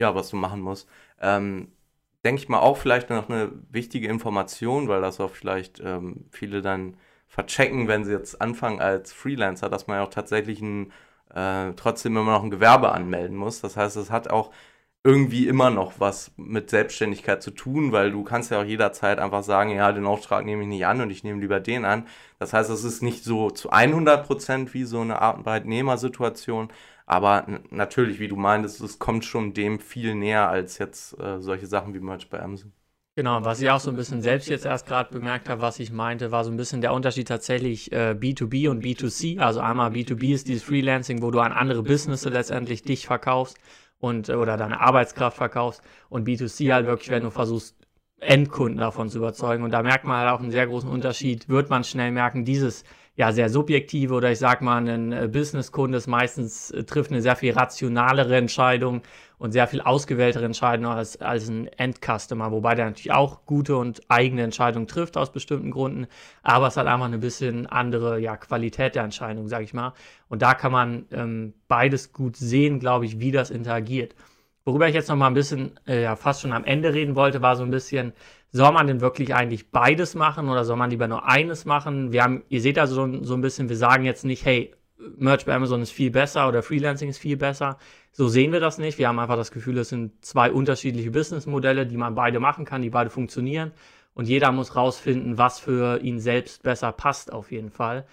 ja, 0.00 0.14
was 0.14 0.30
du 0.30 0.36
machen 0.36 0.60
musst. 0.60 0.88
Ähm, 1.20 1.72
denke 2.24 2.42
ich 2.42 2.48
mal 2.48 2.60
auch 2.60 2.76
vielleicht 2.78 3.10
noch 3.10 3.28
eine 3.30 3.52
wichtige 3.70 4.08
Information, 4.08 4.88
weil 4.88 5.00
das 5.02 5.20
auch 5.20 5.32
vielleicht 5.32 5.80
ähm, 5.80 6.26
viele 6.32 6.62
dann 6.62 6.96
verchecken, 7.28 7.88
wenn 7.88 8.04
sie 8.04 8.12
jetzt 8.12 8.40
anfangen 8.40 8.80
als 8.80 9.12
Freelancer, 9.12 9.68
dass 9.70 9.86
man 9.86 9.98
ja 9.98 10.04
auch 10.04 10.10
tatsächlich 10.10 10.60
ein, 10.62 10.92
äh, 11.34 11.72
trotzdem 11.76 12.16
immer 12.16 12.32
noch 12.32 12.44
ein 12.44 12.50
Gewerbe 12.50 12.92
anmelden 12.92 13.36
muss. 13.36 13.60
Das 13.60 13.76
heißt, 13.76 13.96
es 13.96 14.10
hat 14.10 14.28
auch 14.30 14.52
irgendwie 15.04 15.46
immer 15.46 15.70
noch 15.70 16.00
was 16.00 16.32
mit 16.36 16.68
Selbstständigkeit 16.68 17.42
zu 17.42 17.52
tun, 17.52 17.92
weil 17.92 18.10
du 18.10 18.24
kannst 18.24 18.50
ja 18.50 18.60
auch 18.60 18.64
jederzeit 18.64 19.20
einfach 19.20 19.44
sagen, 19.44 19.70
ja, 19.70 19.92
den 19.92 20.04
Auftrag 20.04 20.44
nehme 20.44 20.62
ich 20.62 20.68
nicht 20.68 20.86
an 20.86 21.00
und 21.00 21.10
ich 21.10 21.22
nehme 21.22 21.40
lieber 21.40 21.60
den 21.60 21.84
an. 21.84 22.08
Das 22.40 22.52
heißt, 22.52 22.70
es 22.70 22.82
ist 22.82 23.02
nicht 23.02 23.22
so 23.22 23.50
zu 23.50 23.70
100 23.70 24.26
Prozent 24.26 24.74
wie 24.74 24.84
so 24.84 25.00
eine 25.00 25.22
Arbeitnehmersituation, 25.22 26.72
aber 27.06 27.46
natürlich, 27.70 28.18
wie 28.18 28.26
du 28.26 28.34
meintest, 28.34 28.80
es 28.80 28.98
kommt 28.98 29.24
schon 29.24 29.54
dem 29.54 29.78
viel 29.78 30.16
näher 30.16 30.48
als 30.48 30.78
jetzt 30.78 31.18
äh, 31.20 31.40
solche 31.40 31.68
Sachen 31.68 31.94
wie 31.94 32.00
Merch 32.00 32.28
bei 32.28 32.42
Amazon. 32.42 32.72
Genau, 33.14 33.42
was 33.44 33.62
ich 33.62 33.70
auch 33.70 33.80
so 33.80 33.88
ein 33.90 33.96
bisschen 33.96 34.20
selbst 34.20 34.48
jetzt 34.48 34.66
erst 34.66 34.86
gerade 34.86 35.10
bemerkt 35.10 35.48
habe, 35.48 35.62
was 35.62 35.78
ich 35.78 35.90
meinte, 35.90 36.32
war 36.32 36.44
so 36.44 36.50
ein 36.50 36.58
bisschen 36.58 36.82
der 36.82 36.92
Unterschied 36.92 37.28
tatsächlich 37.28 37.90
äh, 37.90 38.10
B2B 38.10 38.68
und 38.68 38.84
B2C. 38.84 39.38
Also 39.38 39.60
einmal 39.60 39.90
B2B 39.90 40.34
ist 40.34 40.48
dieses 40.48 40.64
Freelancing, 40.64 41.22
wo 41.22 41.30
du 41.30 41.40
an 41.40 41.52
andere 41.52 41.82
Businesses 41.82 42.30
letztendlich 42.30 42.82
dich 42.82 43.06
verkaufst 43.06 43.56
und 43.98 44.28
oder 44.30 44.56
deine 44.56 44.80
Arbeitskraft 44.80 45.36
verkaufst 45.36 45.82
und 46.08 46.26
B2C 46.26 46.72
halt 46.72 46.86
wirklich, 46.86 47.10
wenn 47.10 47.22
du 47.22 47.30
versuchst, 47.30 47.76
Endkunden 48.18 48.78
davon 48.78 49.08
zu 49.08 49.18
überzeugen. 49.18 49.62
Und 49.62 49.72
da 49.72 49.82
merkt 49.82 50.04
man 50.04 50.18
halt 50.18 50.30
auch 50.30 50.40
einen 50.40 50.50
sehr 50.50 50.66
großen 50.66 50.88
Unterschied, 50.88 51.48
wird 51.48 51.70
man 51.70 51.84
schnell 51.84 52.12
merken, 52.12 52.44
dieses 52.44 52.84
ja 53.16 53.32
sehr 53.32 53.48
subjektive 53.48 54.14
oder 54.14 54.30
ich 54.30 54.38
sag 54.38 54.60
mal, 54.62 54.86
ein 54.86 55.12
äh, 55.12 55.28
Businesskunde 55.30 55.98
ist 55.98 56.06
meistens 56.06 56.70
äh, 56.70 56.84
trifft 56.84 57.10
eine 57.10 57.22
sehr 57.22 57.34
viel 57.34 57.52
rationalere 57.52 58.36
Entscheidung 58.36 59.02
und 59.38 59.52
sehr 59.52 59.66
viel 59.66 59.80
ausgewähltere 59.80 60.44
Entscheidungen 60.44 60.90
als, 60.90 61.20
als 61.20 61.48
ein 61.48 61.66
Endcustomer, 61.66 62.52
wobei 62.52 62.74
der 62.74 62.86
natürlich 62.86 63.12
auch 63.12 63.44
gute 63.46 63.76
und 63.76 64.02
eigene 64.08 64.42
Entscheidungen 64.42 64.86
trifft 64.86 65.16
aus 65.16 65.32
bestimmten 65.32 65.70
Gründen, 65.70 66.06
aber 66.42 66.68
es 66.68 66.76
hat 66.76 66.86
einfach 66.86 67.06
eine 67.06 67.18
bisschen 67.18 67.66
andere 67.66 68.20
ja, 68.20 68.36
Qualität 68.36 68.94
der 68.94 69.04
Entscheidung, 69.04 69.48
sag 69.48 69.62
ich 69.62 69.74
mal. 69.74 69.94
Und 70.28 70.42
da 70.42 70.54
kann 70.54 70.72
man 70.72 71.06
ähm, 71.10 71.54
beides 71.68 72.12
gut 72.12 72.36
sehen, 72.36 72.80
glaube 72.80 73.06
ich, 73.06 73.18
wie 73.18 73.32
das 73.32 73.50
interagiert. 73.50 74.14
Worüber 74.64 74.88
ich 74.88 74.94
jetzt 74.94 75.08
noch 75.08 75.16
mal 75.16 75.28
ein 75.28 75.34
bisschen, 75.34 75.78
äh, 75.86 76.02
ja, 76.02 76.16
fast 76.16 76.42
schon 76.42 76.52
am 76.52 76.64
Ende 76.64 76.92
reden 76.92 77.14
wollte, 77.14 77.40
war 77.40 77.56
so 77.56 77.62
ein 77.62 77.70
bisschen, 77.70 78.12
soll 78.52 78.72
man 78.72 78.86
denn 78.86 79.00
wirklich 79.00 79.34
eigentlich 79.34 79.70
beides 79.70 80.14
machen 80.14 80.48
oder 80.48 80.64
soll 80.64 80.76
man 80.76 80.90
lieber 80.90 81.08
nur 81.08 81.28
eines 81.28 81.64
machen? 81.64 82.12
Wir 82.12 82.22
haben, 82.22 82.42
ihr 82.48 82.60
seht 82.60 82.78
also 82.78 82.94
so, 82.94 83.24
so 83.24 83.34
ein 83.34 83.40
bisschen, 83.40 83.68
wir 83.68 83.76
sagen 83.76 84.04
jetzt 84.04 84.24
nicht, 84.24 84.44
hey, 84.44 84.74
Merch 85.18 85.44
bei 85.44 85.54
Amazon 85.54 85.82
ist 85.82 85.90
viel 85.90 86.10
besser 86.10 86.48
oder 86.48 86.62
Freelancing 86.62 87.08
ist 87.08 87.18
viel 87.18 87.36
besser. 87.36 87.78
So 88.12 88.28
sehen 88.28 88.52
wir 88.52 88.60
das 88.60 88.78
nicht. 88.78 88.98
Wir 88.98 89.08
haben 89.08 89.18
einfach 89.18 89.36
das 89.36 89.50
Gefühl, 89.50 89.78
es 89.78 89.90
sind 89.90 90.24
zwei 90.24 90.50
unterschiedliche 90.50 91.10
Businessmodelle, 91.10 91.86
die 91.86 91.98
man 91.98 92.14
beide 92.14 92.40
machen 92.40 92.64
kann, 92.64 92.80
die 92.80 92.90
beide 92.90 93.10
funktionieren. 93.10 93.72
Und 94.14 94.26
jeder 94.26 94.52
muss 94.52 94.74
rausfinden, 94.74 95.36
was 95.36 95.60
für 95.60 96.00
ihn 96.00 96.18
selbst 96.18 96.62
besser 96.62 96.92
passt, 96.92 97.30
auf 97.32 97.52
jeden 97.52 97.70
Fall. 97.70 98.06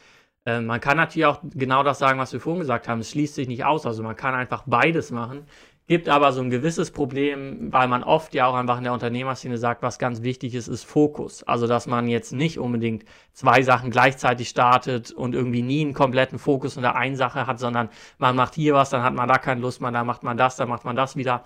Äh, 0.46 0.60
man 0.60 0.82
kann 0.82 0.98
natürlich 0.98 1.26
auch 1.26 1.40
genau 1.54 1.84
das 1.84 2.00
sagen, 2.00 2.20
was 2.20 2.34
wir 2.34 2.42
vorhin 2.42 2.60
gesagt 2.60 2.88
haben. 2.88 3.00
Es 3.00 3.12
schließt 3.12 3.36
sich 3.36 3.48
nicht 3.48 3.64
aus. 3.64 3.86
Also 3.86 4.04
man 4.04 4.16
kann 4.16 4.34
einfach 4.36 4.64
beides 4.66 5.12
machen. 5.12 5.46
Gibt 5.86 6.08
aber 6.08 6.32
so 6.32 6.42
ein 6.42 6.50
gewisses 6.50 6.92
Problem, 6.92 7.74
weil 7.74 7.90
man 7.90 8.04
oft 8.04 8.34
ja 8.34 8.48
auch 8.48 8.54
einfach 8.56 8.78
in 8.78 8.86
der 8.86 8.94
Unternehmerszene 8.94 9.58
sagt, 9.58 9.82
was 9.82 10.00
ganz 10.00 10.22
wichtig 10.22 10.56
ist, 10.56 10.70
ist 10.70 10.86
Fokus. 10.86 11.44
Also, 11.44 11.68
dass 11.68 11.88
man 11.88 12.08
jetzt 12.08 12.32
nicht 12.32 12.58
unbedingt 12.58 13.04
zwei 13.34 13.64
Sachen 13.64 13.92
gleichzeitig 13.92 14.48
startet 14.48 15.12
und 15.12 15.36
irgendwie 15.36 15.62
nie 15.62 15.82
einen 15.82 15.94
kompletten 15.94 16.40
Fokus 16.40 16.78
unter 16.78 16.96
eine 16.96 17.18
Sache 17.18 17.48
hat, 17.48 17.60
sondern 17.60 17.90
man 18.18 18.34
macht 18.36 18.56
hier 18.56 18.74
was, 18.76 18.92
dann 18.92 19.04
hat 19.04 19.14
man 19.14 19.28
da 19.28 19.38
keine 19.38 19.60
Lust 19.60 19.82
mehr, 19.82 19.92
dann 19.92 20.08
macht 20.08 20.24
man 20.24 20.38
das, 20.38 20.56
dann 20.56 20.70
macht 20.70 20.86
man 20.86 20.96
das 20.96 21.18
wieder. 21.18 21.44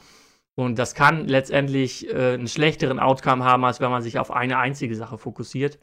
Und 0.53 0.77
das 0.77 0.93
kann 0.93 1.27
letztendlich 1.27 2.07
äh, 2.13 2.33
einen 2.33 2.47
schlechteren 2.47 2.99
Outcome 2.99 3.43
haben, 3.43 3.65
als 3.65 3.79
wenn 3.79 3.89
man 3.89 4.03
sich 4.03 4.19
auf 4.19 4.29
eine 4.31 4.59
einzige 4.59 4.95
Sache 4.95 5.17
fokussiert. 5.17 5.79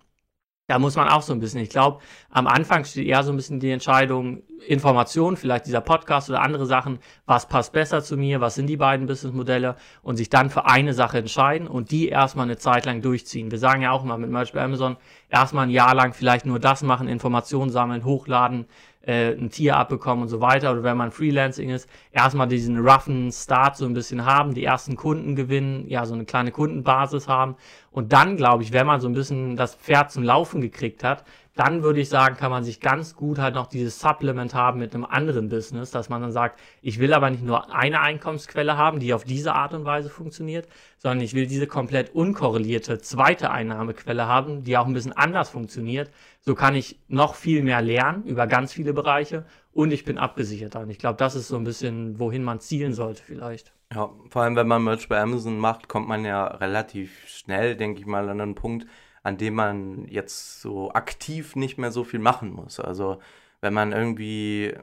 Da 0.66 0.78
muss 0.78 0.96
man 0.96 1.08
auch 1.08 1.20
so 1.20 1.34
ein 1.34 1.40
bisschen, 1.40 1.60
ich 1.60 1.68
glaube, 1.68 2.00
am 2.30 2.46
Anfang 2.46 2.86
steht 2.86 3.06
eher 3.06 3.22
so 3.22 3.30
ein 3.32 3.36
bisschen 3.36 3.60
die 3.60 3.70
Entscheidung, 3.70 4.42
Informationen, 4.66 5.36
vielleicht 5.36 5.66
dieser 5.66 5.82
Podcast 5.82 6.30
oder 6.30 6.40
andere 6.40 6.64
Sachen, 6.64 7.00
was 7.26 7.46
passt 7.46 7.72
besser 7.74 8.02
zu 8.02 8.16
mir, 8.16 8.40
was 8.40 8.54
sind 8.54 8.68
die 8.68 8.78
beiden 8.78 9.06
Businessmodelle 9.06 9.76
und 10.00 10.16
sich 10.16 10.30
dann 10.30 10.48
für 10.48 10.64
eine 10.64 10.94
Sache 10.94 11.18
entscheiden 11.18 11.68
und 11.68 11.90
die 11.90 12.08
erstmal 12.08 12.46
eine 12.46 12.56
Zeit 12.56 12.86
lang 12.86 13.02
durchziehen. 13.02 13.50
Wir 13.50 13.58
sagen 13.58 13.82
ja 13.82 13.90
auch 13.90 14.04
immer 14.04 14.16
mit 14.16 14.30
Merch 14.30 14.54
bei 14.54 14.62
Amazon, 14.62 14.96
erstmal 15.28 15.66
ein 15.66 15.70
Jahr 15.70 15.94
lang 15.94 16.14
vielleicht 16.14 16.46
nur 16.46 16.58
das 16.58 16.82
machen, 16.82 17.08
Informationen 17.08 17.70
sammeln, 17.70 18.06
hochladen, 18.06 18.64
äh, 19.06 19.32
ein 19.32 19.50
Tier 19.50 19.76
abbekommen 19.76 20.22
und 20.22 20.28
so 20.28 20.40
weiter. 20.40 20.72
Oder 20.72 20.82
wenn 20.82 20.96
man 20.96 21.10
Freelancing 21.10 21.70
ist, 21.70 21.88
erstmal 22.12 22.48
diesen 22.48 22.78
roughen 22.78 23.30
Start 23.32 23.76
so 23.76 23.84
ein 23.84 23.94
bisschen 23.94 24.24
haben, 24.24 24.54
die 24.54 24.64
ersten 24.64 24.96
Kunden 24.96 25.36
gewinnen, 25.36 25.86
ja, 25.88 26.04
so 26.06 26.14
eine 26.14 26.24
kleine 26.24 26.50
Kundenbasis 26.50 27.28
haben. 27.28 27.56
Und 27.90 28.12
dann, 28.12 28.36
glaube 28.36 28.62
ich, 28.62 28.72
wenn 28.72 28.86
man 28.86 29.00
so 29.00 29.08
ein 29.08 29.14
bisschen 29.14 29.56
das 29.56 29.74
Pferd 29.74 30.10
zum 30.10 30.22
Laufen 30.24 30.60
gekriegt 30.60 31.04
hat, 31.04 31.24
dann 31.54 31.82
würde 31.84 32.00
ich 32.00 32.08
sagen, 32.08 32.36
kann 32.36 32.50
man 32.50 32.64
sich 32.64 32.80
ganz 32.80 33.14
gut 33.14 33.38
halt 33.38 33.54
noch 33.54 33.66
dieses 33.66 34.00
Supplement 34.00 34.54
haben 34.54 34.80
mit 34.80 34.94
einem 34.94 35.04
anderen 35.04 35.48
Business, 35.48 35.92
dass 35.92 36.08
man 36.08 36.20
dann 36.20 36.32
sagt, 36.32 36.58
ich 36.82 36.98
will 36.98 37.14
aber 37.14 37.30
nicht 37.30 37.44
nur 37.44 37.72
eine 37.72 38.00
Einkommensquelle 38.00 38.76
haben, 38.76 38.98
die 38.98 39.14
auf 39.14 39.24
diese 39.24 39.54
Art 39.54 39.72
und 39.72 39.84
Weise 39.84 40.10
funktioniert, 40.10 40.68
sondern 40.98 41.20
ich 41.20 41.32
will 41.34 41.46
diese 41.46 41.68
komplett 41.68 42.14
unkorrelierte 42.14 42.98
zweite 42.98 43.50
Einnahmequelle 43.50 44.26
haben, 44.26 44.64
die 44.64 44.76
auch 44.76 44.86
ein 44.86 44.94
bisschen 44.94 45.12
anders 45.12 45.50
funktioniert. 45.50 46.10
So 46.40 46.54
kann 46.56 46.74
ich 46.74 46.98
noch 47.06 47.36
viel 47.36 47.62
mehr 47.62 47.82
lernen 47.82 48.24
über 48.24 48.48
ganz 48.48 48.72
viele 48.72 48.92
Bereiche 48.92 49.44
und 49.72 49.92
ich 49.92 50.04
bin 50.04 50.18
abgesicherter. 50.18 50.80
Und 50.80 50.90
ich 50.90 50.98
glaube, 50.98 51.18
das 51.18 51.36
ist 51.36 51.48
so 51.48 51.56
ein 51.56 51.64
bisschen, 51.64 52.18
wohin 52.18 52.42
man 52.42 52.58
zielen 52.58 52.94
sollte 52.94 53.22
vielleicht. 53.22 53.72
Ja, 53.92 54.10
vor 54.28 54.42
allem, 54.42 54.56
wenn 54.56 54.66
man 54.66 54.82
Merch 54.82 55.08
bei 55.08 55.20
Amazon 55.20 55.58
macht, 55.58 55.86
kommt 55.86 56.08
man 56.08 56.24
ja 56.24 56.46
relativ 56.46 57.28
schnell, 57.28 57.76
denke 57.76 58.00
ich 58.00 58.06
mal, 58.06 58.28
an 58.28 58.40
einen 58.40 58.56
Punkt, 58.56 58.86
an 59.24 59.38
dem 59.38 59.54
man 59.54 60.06
jetzt 60.06 60.60
so 60.60 60.92
aktiv 60.92 61.56
nicht 61.56 61.78
mehr 61.78 61.90
so 61.90 62.04
viel 62.04 62.20
machen 62.20 62.52
muss. 62.52 62.78
Also 62.78 63.18
wenn 63.60 63.74
man 63.74 63.92
irgendwie 63.92 64.74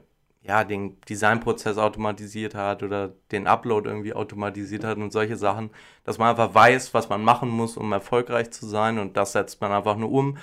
ja, 0.42 0.64
den 0.64 1.00
Designprozess 1.02 1.78
automatisiert 1.78 2.54
hat 2.54 2.82
oder 2.82 3.12
den 3.30 3.46
Upload 3.46 3.88
irgendwie 3.88 4.12
automatisiert 4.12 4.84
hat 4.84 4.98
und 4.98 5.12
solche 5.12 5.36
Sachen, 5.36 5.70
dass 6.04 6.18
man 6.18 6.30
einfach 6.30 6.52
weiß, 6.54 6.92
was 6.94 7.08
man 7.08 7.22
machen 7.22 7.48
muss, 7.48 7.76
um 7.76 7.92
erfolgreich 7.92 8.50
zu 8.50 8.66
sein 8.66 8.98
und 8.98 9.16
das 9.16 9.32
setzt 9.32 9.60
man 9.60 9.72
einfach 9.72 9.96
nur 9.96 10.10
um, 10.10 10.36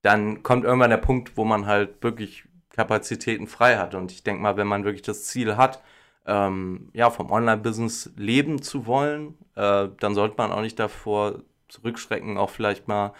dann 0.00 0.42
kommt 0.42 0.64
irgendwann 0.64 0.90
der 0.90 0.96
Punkt, 0.96 1.36
wo 1.36 1.44
man 1.44 1.66
halt 1.66 2.02
wirklich 2.02 2.44
Kapazitäten 2.70 3.46
frei 3.46 3.76
hat. 3.76 3.94
Und 3.94 4.10
ich 4.10 4.22
denke 4.24 4.42
mal, 4.42 4.56
wenn 4.56 4.66
man 4.66 4.84
wirklich 4.84 5.02
das 5.02 5.26
Ziel 5.26 5.56
hat, 5.56 5.82
ähm, 6.26 6.88
ja, 6.94 7.10
vom 7.10 7.30
Online-Business 7.30 8.12
leben 8.16 8.62
zu 8.62 8.86
wollen, 8.86 9.36
äh, 9.54 9.88
dann 10.00 10.14
sollte 10.14 10.36
man 10.38 10.50
auch 10.50 10.62
nicht 10.62 10.78
davor 10.78 11.42
zurückschrecken, 11.68 12.38
auch 12.38 12.50
vielleicht 12.50 12.88
mal 12.88 13.12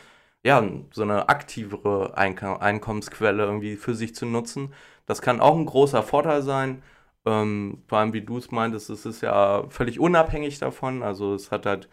ja, 0.45 0.63
so 0.93 1.03
eine 1.03 1.29
aktivere 1.29 2.17
Einkom 2.17 2.57
Einkommensquelle 2.59 3.45
irgendwie 3.45 3.77
für 3.77 3.95
sich 3.95 4.15
zu 4.15 4.27
nutzen. 4.27 4.75
Das 5.07 5.23
kann 5.23 5.41
auch 5.41 5.57
ein 5.57 5.67
großer 5.67 6.03
Vorteil 6.03 6.43
sein. 6.43 6.83
Ähm, 7.25 7.85
vor 7.89 7.99
allem, 7.99 8.13
wie 8.13 8.23
du 8.23 8.39
es 8.39 8.51
meintest, 8.51 8.91
es 8.91 9.07
ist 9.07 9.23
ja 9.23 9.65
völlig 9.71 10.01
unabhängig 10.01 10.59
davon. 10.59 11.03
Also 11.03 11.35
es 11.35 11.51
hat 11.53 11.67
halt 11.67 11.89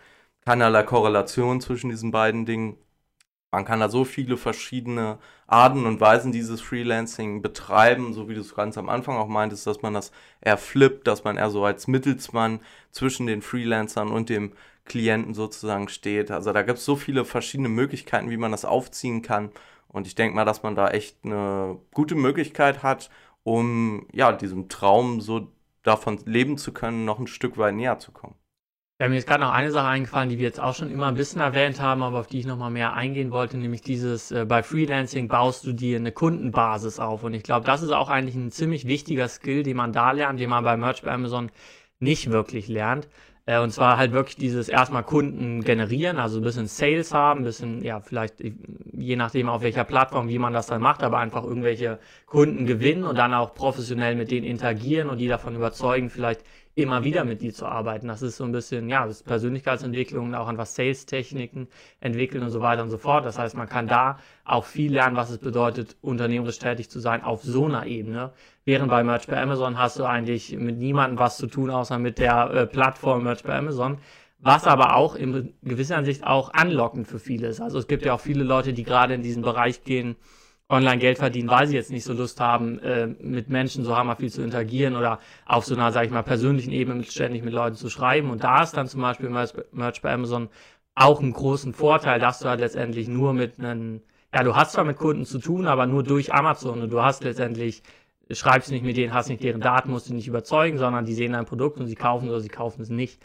keinerlei 0.45 0.83
Korrelation 0.83 1.61
zwischen 1.61 1.89
diesen 1.91 2.11
beiden 2.11 2.45
Dingen. 2.45 2.77
Man 3.51 3.65
kann 3.65 3.79
da 3.79 3.89
so 3.89 4.05
viele 4.05 4.37
verschiedene 4.37 5.17
Arten 5.47 5.85
und 5.87 5.99
Weisen 5.99 6.31
dieses 6.31 6.61
Freelancing 6.61 7.41
betreiben, 7.41 8.13
so 8.13 8.29
wie 8.29 8.35
du 8.35 8.41
es 8.41 8.53
ganz 8.55 8.77
am 8.77 8.89
Anfang 8.89 9.17
auch 9.17 9.27
meintest, 9.27 9.65
dass 9.65 9.81
man 9.81 9.95
das 9.95 10.11
eher 10.41 10.57
flippt, 10.57 11.07
dass 11.07 11.23
man 11.23 11.37
eher 11.37 11.49
so 11.49 11.65
als 11.65 11.87
Mittelsmann 11.87 12.59
zwischen 12.91 13.25
den 13.25 13.41
Freelancern 13.41 14.09
und 14.11 14.29
dem 14.29 14.53
Klienten 14.89 15.33
sozusagen 15.33 15.87
steht. 15.87 16.31
Also 16.31 16.51
da 16.51 16.63
gibt 16.63 16.79
es 16.79 16.85
so 16.85 16.97
viele 16.97 17.23
verschiedene 17.23 17.69
Möglichkeiten, 17.69 18.29
wie 18.29 18.37
man 18.37 18.51
das 18.51 18.65
aufziehen 18.65 19.21
kann. 19.21 19.51
Und 19.87 20.05
ich 20.05 20.15
denke 20.15 20.35
mal, 20.35 20.45
dass 20.45 20.63
man 20.63 20.75
da 20.75 20.89
echt 20.89 21.17
eine 21.23 21.79
gute 21.93 22.15
Möglichkeit 22.15 22.83
hat, 22.83 23.09
um 23.43 24.05
ja 24.11 24.33
diesem 24.33 24.67
Traum 24.67 25.21
so 25.21 25.47
davon 25.83 26.19
leben 26.25 26.57
zu 26.57 26.73
können, 26.73 27.05
noch 27.05 27.19
ein 27.19 27.27
Stück 27.27 27.57
weit 27.57 27.75
näher 27.75 27.99
zu 27.99 28.11
kommen. 28.11 28.35
Ja, 29.01 29.07
mir 29.07 29.17
ist 29.17 29.27
gerade 29.27 29.45
noch 29.45 29.53
eine 29.53 29.71
Sache 29.71 29.87
eingefallen, 29.87 30.27
die 30.27 30.39
wir 30.39 30.45
jetzt 30.45 30.59
auch 30.59 30.75
schon 30.75 30.91
immer 30.91 31.07
ein 31.07 31.15
bisschen 31.15 31.39
erwähnt 31.39 31.79
haben, 31.79 32.03
aber 32.03 32.19
auf 32.19 32.27
die 32.27 32.39
ich 32.39 32.45
nochmal 32.45 32.69
mehr 32.69 32.93
eingehen 32.93 33.31
wollte, 33.31 33.57
nämlich 33.57 33.81
dieses, 33.81 34.29
äh, 34.31 34.43
bei 34.45 34.61
Freelancing 34.61 35.29
baust 35.29 35.65
du 35.65 35.71
dir 35.71 35.95
eine 35.95 36.11
Kundenbasis 36.11 36.99
auf. 36.99 37.23
Und 37.23 37.33
ich 37.33 37.43
glaube, 37.43 37.65
das 37.65 37.81
ist 37.81 37.91
auch 37.91 38.09
eigentlich 38.09 38.35
ein 38.35 38.51
ziemlich 38.51 38.87
wichtiger 38.87 39.29
Skill, 39.29 39.63
den 39.63 39.77
man 39.77 39.93
da 39.93 40.11
lernt, 40.11 40.41
den 40.41 40.49
man 40.49 40.65
bei 40.65 40.75
Merch 40.75 41.01
bei 41.01 41.11
Amazon 41.11 41.49
nicht 41.99 42.29
wirklich 42.29 42.67
lernt. 42.67 43.07
Äh, 43.49 43.57
und 43.57 43.71
zwar 43.71 43.97
halt 43.97 44.11
wirklich 44.11 44.35
dieses 44.35 44.69
erstmal 44.69 45.01
Kunden 45.01 45.63
generieren, 45.63 46.19
also 46.19 46.39
ein 46.39 46.43
bisschen 46.43 46.67
Sales 46.67 47.15
haben, 47.15 47.39
ein 47.41 47.43
bisschen, 47.45 47.83
ja, 47.83 47.99
vielleicht 47.99 48.35
je 48.93 49.15
nachdem 49.15 49.49
auf 49.49 49.63
welcher 49.63 49.85
Plattform, 49.85 50.27
wie 50.27 50.37
man 50.37 50.53
das 50.53 50.67
dann 50.67 50.83
macht, 50.83 51.01
aber 51.01 51.17
einfach 51.17 51.43
irgendwelche 51.43 51.97
Kunden 52.27 52.67
gewinnen 52.67 53.03
und 53.03 53.17
dann 53.17 53.33
auch 53.33 53.55
professionell 53.55 54.13
mit 54.13 54.29
denen 54.29 54.45
interagieren 54.45 55.09
und 55.09 55.17
die 55.17 55.27
davon 55.27 55.55
überzeugen, 55.55 56.11
vielleicht 56.11 56.43
immer 56.75 57.03
wieder 57.03 57.25
mit 57.25 57.41
dir 57.41 57.53
zu 57.53 57.65
arbeiten. 57.65 58.07
Das 58.07 58.21
ist 58.21 58.37
so 58.37 58.43
ein 58.43 58.51
bisschen, 58.51 58.89
ja, 58.89 59.05
das 59.05 59.17
ist 59.17 59.25
Persönlichkeitsentwicklung, 59.25 60.33
auch 60.33 60.47
an 60.47 60.57
was 60.57 60.75
Sales-Techniken 60.75 61.67
entwickeln 61.99 62.43
und 62.43 62.51
so 62.51 62.61
weiter 62.61 62.83
und 62.83 62.89
so 62.89 62.97
fort. 62.97 63.25
Das 63.25 63.37
heißt, 63.37 63.55
man 63.55 63.67
kann 63.67 63.87
da 63.87 64.17
auch 64.45 64.65
viel 64.65 64.93
lernen, 64.93 65.15
was 65.15 65.29
es 65.29 65.39
bedeutet, 65.39 65.97
unternehmerisch 66.01 66.59
tätig 66.59 66.89
zu 66.89 66.99
sein 66.99 67.23
auf 67.23 67.43
so 67.43 67.65
einer 67.65 67.85
Ebene. 67.85 68.31
Während 68.65 68.89
bei 68.89 69.03
Merch 69.03 69.27
bei 69.27 69.41
Amazon 69.41 69.77
hast 69.77 69.99
du 69.99 70.05
eigentlich 70.05 70.55
mit 70.55 70.77
niemandem 70.77 71.19
was 71.19 71.37
zu 71.37 71.47
tun, 71.47 71.69
außer 71.69 71.97
mit 71.99 72.17
der 72.17 72.51
äh, 72.51 72.65
Plattform 72.65 73.23
Merch 73.23 73.43
bei 73.43 73.57
Amazon. 73.57 73.97
Was 74.41 74.65
aber 74.65 74.95
auch 74.95 75.15
in 75.15 75.53
gewisser 75.63 75.97
Hinsicht 75.97 76.23
auch 76.23 76.53
anlockend 76.53 77.07
für 77.07 77.19
viele 77.19 77.47
ist. 77.47 77.59
Also 77.59 77.77
es 77.77 77.87
gibt 77.87 78.05
ja 78.05 78.13
auch 78.13 78.21
viele 78.21 78.45
Leute, 78.45 78.71
die 78.71 78.83
gerade 78.83 79.13
in 79.13 79.21
diesen 79.21 79.41
Bereich 79.41 79.83
gehen, 79.83 80.15
online 80.69 80.99
Geld 80.99 81.17
verdienen, 81.17 81.49
weil 81.49 81.67
sie 81.67 81.75
jetzt 81.75 81.91
nicht 81.91 82.03
so 82.03 82.13
Lust 82.13 82.39
haben, 82.39 82.79
äh, 82.79 83.07
mit 83.07 83.49
Menschen 83.49 83.83
so 83.83 83.97
hammer 83.97 84.15
viel 84.15 84.31
zu 84.31 84.43
interagieren 84.43 84.95
oder 84.95 85.19
auf 85.45 85.65
so 85.65 85.75
einer, 85.75 85.91
sag 85.91 86.05
ich 86.05 86.11
mal, 86.11 86.21
persönlichen 86.21 86.71
Ebene 86.71 87.03
ständig 87.03 87.43
mit 87.43 87.53
Leuten 87.53 87.75
zu 87.75 87.89
schreiben. 87.89 88.29
Und 88.29 88.43
da 88.43 88.61
ist 88.61 88.77
dann 88.77 88.87
zum 88.87 89.01
Beispiel 89.01 89.29
Merch 89.29 90.01
bei 90.01 90.13
Amazon 90.13 90.49
auch 90.93 91.21
einen 91.21 91.33
großen 91.33 91.73
Vorteil, 91.73 92.19
dass 92.19 92.39
du 92.39 92.49
halt 92.49 92.59
letztendlich 92.59 93.07
nur 93.07 93.33
mit 93.33 93.59
einem, 93.59 94.01
ja, 94.33 94.43
du 94.43 94.55
hast 94.55 94.73
zwar 94.73 94.83
mit 94.83 94.97
Kunden 94.97 95.25
zu 95.25 95.39
tun, 95.39 95.65
aber 95.65 95.87
nur 95.87 96.03
durch 96.03 96.33
Amazon 96.33 96.81
und 96.81 96.91
du 96.91 97.01
hast 97.01 97.23
letztendlich, 97.23 97.81
schreibst 98.31 98.69
nicht 98.69 98.83
mit 98.85 98.95
denen, 98.95 99.13
hast 99.13 99.29
nicht 99.29 99.43
deren 99.43 99.61
Daten, 99.61 99.89
musst 99.89 100.09
du 100.09 100.13
nicht 100.13 100.27
überzeugen, 100.27 100.77
sondern 100.77 101.05
die 101.05 101.15
sehen 101.15 101.33
dein 101.33 101.45
Produkt 101.45 101.79
und 101.79 101.87
sie 101.87 101.95
kaufen 101.95 102.29
oder 102.29 102.41
sie 102.41 102.49
kaufen 102.49 102.81
es 102.81 102.89
nicht. 102.89 103.19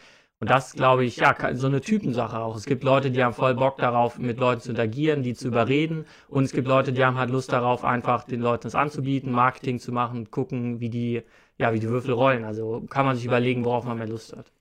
Und 0.44 0.50
das 0.50 0.74
glaube 0.74 1.06
ich, 1.06 1.16
ja, 1.16 1.34
so 1.54 1.68
eine 1.68 1.80
Typensache 1.80 2.38
auch. 2.38 2.54
Es 2.54 2.66
gibt 2.66 2.84
Leute, 2.84 3.10
die 3.10 3.24
haben 3.24 3.32
voll 3.32 3.54
Bock 3.54 3.78
darauf, 3.78 4.18
mit 4.18 4.38
Leuten 4.38 4.60
zu 4.60 4.68
interagieren, 4.68 5.22
die 5.22 5.32
zu 5.32 5.48
überreden. 5.48 6.04
Und 6.28 6.44
es 6.44 6.52
gibt 6.52 6.68
Leute, 6.68 6.92
die 6.92 7.02
haben 7.02 7.16
halt 7.16 7.30
Lust 7.30 7.50
darauf, 7.50 7.82
einfach 7.82 8.24
den 8.24 8.42
Leuten 8.42 8.64
das 8.64 8.74
anzubieten, 8.74 9.32
Marketing 9.32 9.78
zu 9.78 9.90
machen, 9.90 10.30
gucken, 10.30 10.80
wie 10.80 10.90
die, 10.90 11.22
ja, 11.56 11.72
wie 11.72 11.80
die 11.80 11.88
Würfel 11.88 12.12
rollen. 12.12 12.44
Also 12.44 12.82
kann 12.90 13.06
man 13.06 13.16
sich 13.16 13.24
überlegen, 13.24 13.64
worauf 13.64 13.86
man 13.86 13.96
mehr 13.96 14.06
Lust 14.06 14.36
hat. 14.36 14.52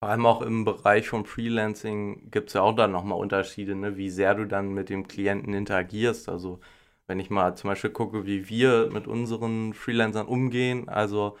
Vor 0.00 0.08
allem 0.08 0.26
auch 0.26 0.42
im 0.42 0.64
Bereich 0.64 1.08
von 1.08 1.24
Freelancing 1.24 2.32
gibt 2.32 2.48
es 2.48 2.54
ja 2.54 2.62
auch 2.62 2.74
dann 2.74 2.90
nochmal 2.90 3.20
Unterschiede, 3.20 3.76
ne? 3.76 3.96
wie 3.96 4.10
sehr 4.10 4.34
du 4.34 4.44
dann 4.44 4.74
mit 4.74 4.88
dem 4.88 5.06
Klienten 5.06 5.54
interagierst. 5.54 6.28
Also 6.28 6.58
wenn 7.06 7.20
ich 7.20 7.30
mal 7.30 7.54
zum 7.54 7.70
Beispiel 7.70 7.90
gucke, 7.90 8.26
wie 8.26 8.48
wir 8.48 8.90
mit 8.92 9.06
unseren 9.06 9.72
Freelancern 9.72 10.26
umgehen, 10.26 10.88
also 10.88 11.36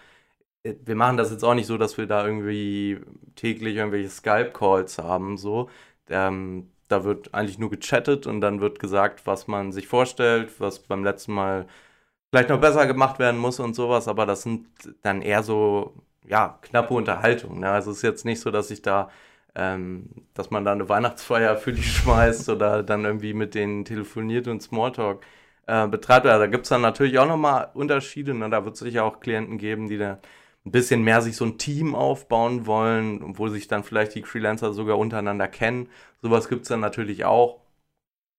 wir 0.64 0.94
machen 0.94 1.16
das 1.16 1.30
jetzt 1.30 1.44
auch 1.44 1.54
nicht 1.54 1.66
so, 1.66 1.78
dass 1.78 1.98
wir 1.98 2.06
da 2.06 2.24
irgendwie 2.26 3.00
täglich 3.34 3.76
irgendwelche 3.76 4.10
Skype-Calls 4.10 4.98
haben, 4.98 5.36
so. 5.36 5.68
Ähm, 6.08 6.70
da 6.88 7.04
wird 7.04 7.34
eigentlich 7.34 7.58
nur 7.58 7.70
gechattet 7.70 8.26
und 8.26 8.40
dann 8.40 8.60
wird 8.60 8.78
gesagt, 8.78 9.26
was 9.26 9.48
man 9.48 9.72
sich 9.72 9.88
vorstellt, 9.88 10.60
was 10.60 10.80
beim 10.80 11.04
letzten 11.04 11.32
Mal 11.32 11.66
vielleicht 12.30 12.50
noch 12.50 12.60
besser 12.60 12.86
gemacht 12.86 13.18
werden 13.18 13.40
muss 13.40 13.60
und 13.60 13.74
sowas, 13.74 14.08
aber 14.08 14.26
das 14.26 14.42
sind 14.42 14.66
dann 15.02 15.22
eher 15.22 15.42
so, 15.42 15.94
ja, 16.26 16.58
knappe 16.62 16.94
Unterhaltungen. 16.94 17.60
Ne? 17.60 17.70
Also 17.70 17.90
es 17.90 17.98
ist 17.98 18.02
jetzt 18.02 18.24
nicht 18.24 18.40
so, 18.40 18.50
dass 18.50 18.70
ich 18.70 18.82
da, 18.82 19.10
ähm, 19.54 20.08
dass 20.34 20.50
man 20.50 20.64
da 20.64 20.72
eine 20.72 20.88
Weihnachtsfeier 20.88 21.56
für 21.56 21.72
die 21.72 21.82
schmeißt 21.82 22.48
oder 22.50 22.82
dann 22.82 23.04
irgendwie 23.04 23.34
mit 23.34 23.54
denen 23.54 23.84
telefoniert 23.84 24.48
und 24.48 24.62
Smalltalk 24.62 25.24
äh, 25.66 25.86
betreibt. 25.88 26.26
Also 26.26 26.40
da 26.40 26.46
gibt 26.46 26.64
es 26.64 26.70
dann 26.70 26.82
natürlich 26.82 27.18
auch 27.18 27.28
nochmal 27.28 27.70
Unterschiede. 27.74 28.34
Ne? 28.34 28.50
Da 28.50 28.64
wird 28.64 28.74
es 28.74 28.80
sicher 28.80 29.04
auch 29.04 29.20
Klienten 29.20 29.58
geben, 29.58 29.88
die 29.88 29.98
da 29.98 30.18
ein 30.64 30.70
bisschen 30.72 31.02
mehr 31.02 31.22
sich 31.22 31.36
so 31.36 31.44
ein 31.44 31.58
Team 31.58 31.94
aufbauen 31.94 32.66
wollen, 32.66 33.38
wo 33.38 33.48
sich 33.48 33.68
dann 33.68 33.84
vielleicht 33.84 34.14
die 34.14 34.22
Freelancer 34.22 34.72
sogar 34.72 34.98
untereinander 34.98 35.48
kennen. 35.48 35.88
Sowas 36.22 36.48
gibt 36.48 36.62
es 36.62 36.68
dann 36.68 36.80
natürlich 36.80 37.24
auch. 37.24 37.60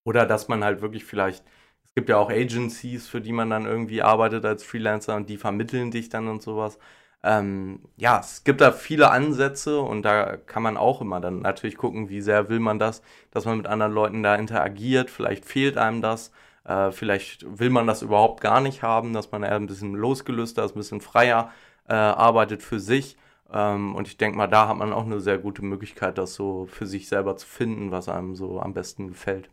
Oder 0.05 0.25
dass 0.25 0.47
man 0.47 0.63
halt 0.63 0.81
wirklich 0.81 1.05
vielleicht, 1.05 1.43
es 1.85 1.93
gibt 1.95 2.09
ja 2.09 2.17
auch 2.17 2.29
Agencies, 2.29 3.07
für 3.07 3.21
die 3.21 3.31
man 3.33 3.49
dann 3.49 3.65
irgendwie 3.65 4.01
arbeitet 4.01 4.45
als 4.45 4.63
Freelancer 4.63 5.15
und 5.15 5.29
die 5.29 5.37
vermitteln 5.37 5.91
dich 5.91 6.09
dann 6.09 6.27
und 6.27 6.41
sowas. 6.41 6.79
Ähm, 7.23 7.81
ja, 7.97 8.19
es 8.19 8.43
gibt 8.43 8.59
da 8.61 8.71
viele 8.73 9.09
Ansätze 9.11 9.79
und 9.79 10.03
da 10.03 10.35
kann 10.37 10.63
man 10.63 10.75
auch 10.77 11.01
immer 11.01 11.21
dann 11.21 11.39
natürlich 11.39 11.77
gucken, 11.77 12.09
wie 12.09 12.21
sehr 12.21 12.49
will 12.49 12.59
man 12.59 12.79
das, 12.79 13.01
dass 13.31 13.45
man 13.45 13.57
mit 13.57 13.67
anderen 13.67 13.93
Leuten 13.93 14.23
da 14.23 14.35
interagiert. 14.35 15.09
Vielleicht 15.09 15.45
fehlt 15.45 15.77
einem 15.77 16.01
das. 16.01 16.31
Äh, 16.65 16.91
vielleicht 16.91 17.45
will 17.59 17.69
man 17.69 17.87
das 17.87 18.01
überhaupt 18.01 18.41
gar 18.41 18.59
nicht 18.61 18.83
haben, 18.83 19.13
dass 19.13 19.31
man 19.31 19.43
eher 19.43 19.55
ein 19.55 19.67
bisschen 19.67 19.93
losgelöster 19.95 20.65
ist, 20.65 20.75
ein 20.75 20.79
bisschen 20.79 21.01
freier 21.01 21.51
äh, 21.87 21.93
arbeitet 21.93 22.63
für 22.63 22.79
sich. 22.79 23.17
Ähm, 23.51 23.95
und 23.95 24.07
ich 24.07 24.17
denke 24.17 24.37
mal, 24.37 24.47
da 24.47 24.67
hat 24.67 24.77
man 24.77 24.93
auch 24.93 25.05
eine 25.05 25.19
sehr 25.19 25.37
gute 25.37 25.63
Möglichkeit, 25.63 26.17
das 26.17 26.33
so 26.33 26.65
für 26.65 26.87
sich 26.87 27.07
selber 27.07 27.37
zu 27.37 27.47
finden, 27.47 27.91
was 27.91 28.09
einem 28.09 28.35
so 28.35 28.59
am 28.59 28.73
besten 28.73 29.07
gefällt. 29.07 29.49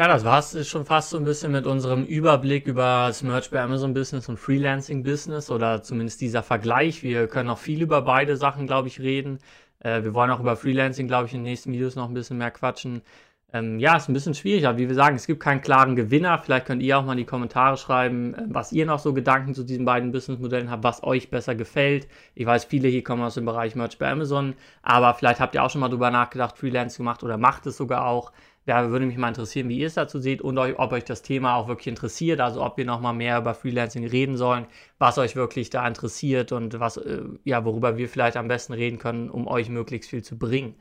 Ja, 0.00 0.06
das 0.06 0.24
war 0.24 0.38
es 0.38 0.68
schon 0.68 0.84
fast 0.84 1.10
so 1.10 1.16
ein 1.16 1.24
bisschen 1.24 1.50
mit 1.50 1.66
unserem 1.66 2.04
Überblick 2.04 2.68
über 2.68 3.06
das 3.08 3.24
Merch 3.24 3.50
bei 3.50 3.60
Amazon 3.60 3.94
Business 3.94 4.28
und 4.28 4.38
Freelancing 4.38 5.02
Business 5.02 5.50
oder 5.50 5.82
zumindest 5.82 6.20
dieser 6.20 6.44
Vergleich. 6.44 7.02
Wir 7.02 7.26
können 7.26 7.50
auch 7.50 7.58
viel 7.58 7.82
über 7.82 8.02
beide 8.02 8.36
Sachen, 8.36 8.68
glaube 8.68 8.86
ich, 8.86 9.00
reden. 9.00 9.40
Äh, 9.80 10.04
wir 10.04 10.14
wollen 10.14 10.30
auch 10.30 10.38
über 10.38 10.56
Freelancing, 10.56 11.08
glaube 11.08 11.26
ich, 11.26 11.34
in 11.34 11.40
den 11.40 11.50
nächsten 11.50 11.72
Videos 11.72 11.96
noch 11.96 12.08
ein 12.08 12.14
bisschen 12.14 12.38
mehr 12.38 12.52
quatschen. 12.52 13.02
Ähm, 13.50 13.78
ja, 13.78 13.96
ist 13.96 14.08
ein 14.10 14.12
bisschen 14.12 14.34
schwierig, 14.34 14.66
aber 14.66 14.76
wie 14.76 14.88
wir 14.88 14.94
sagen, 14.94 15.16
es 15.16 15.26
gibt 15.26 15.40
keinen 15.40 15.62
klaren 15.62 15.96
Gewinner. 15.96 16.38
Vielleicht 16.38 16.66
könnt 16.66 16.82
ihr 16.82 16.98
auch 16.98 17.04
mal 17.04 17.12
in 17.12 17.18
die 17.18 17.24
Kommentare 17.24 17.78
schreiben, 17.78 18.34
äh, 18.34 18.44
was 18.48 18.72
ihr 18.72 18.84
noch 18.84 18.98
so 18.98 19.14
Gedanken 19.14 19.54
zu 19.54 19.64
diesen 19.64 19.86
beiden 19.86 20.12
Businessmodellen 20.12 20.70
habt, 20.70 20.84
was 20.84 21.02
euch 21.02 21.30
besser 21.30 21.54
gefällt. 21.54 22.08
Ich 22.34 22.44
weiß, 22.44 22.66
viele 22.66 22.88
hier 22.88 23.02
kommen 23.02 23.22
aus 23.22 23.34
dem 23.34 23.46
Bereich 23.46 23.74
Merch 23.74 23.98
bei 23.98 24.10
Amazon, 24.10 24.54
aber 24.82 25.14
vielleicht 25.14 25.40
habt 25.40 25.54
ihr 25.54 25.62
auch 25.64 25.70
schon 25.70 25.80
mal 25.80 25.88
drüber 25.88 26.10
nachgedacht, 26.10 26.58
Freelancing 26.58 27.04
gemacht 27.04 27.22
oder 27.22 27.38
macht 27.38 27.66
es 27.66 27.78
sogar 27.78 28.06
auch. 28.06 28.32
Ja, 28.66 28.90
würde 28.90 29.06
mich 29.06 29.16
mal 29.16 29.28
interessieren, 29.28 29.70
wie 29.70 29.78
ihr 29.78 29.86
es 29.86 29.94
dazu 29.94 30.18
seht 30.18 30.42
und 30.42 30.58
euch, 30.58 30.78
ob 30.78 30.92
euch 30.92 31.04
das 31.04 31.22
Thema 31.22 31.54
auch 31.56 31.68
wirklich 31.68 31.86
interessiert, 31.86 32.40
also 32.40 32.62
ob 32.62 32.76
wir 32.76 32.84
nochmal 32.84 33.14
mehr 33.14 33.38
über 33.38 33.54
Freelancing 33.54 34.06
reden 34.06 34.36
sollen, 34.36 34.66
was 34.98 35.16
euch 35.16 35.36
wirklich 35.36 35.70
da 35.70 35.88
interessiert 35.88 36.52
und 36.52 36.78
was, 36.78 36.98
äh, 36.98 37.22
ja, 37.44 37.64
worüber 37.64 37.96
wir 37.96 38.10
vielleicht 38.10 38.36
am 38.36 38.48
besten 38.48 38.74
reden 38.74 38.98
können, 38.98 39.30
um 39.30 39.46
euch 39.46 39.70
möglichst 39.70 40.10
viel 40.10 40.22
zu 40.22 40.36
bringen. 40.38 40.74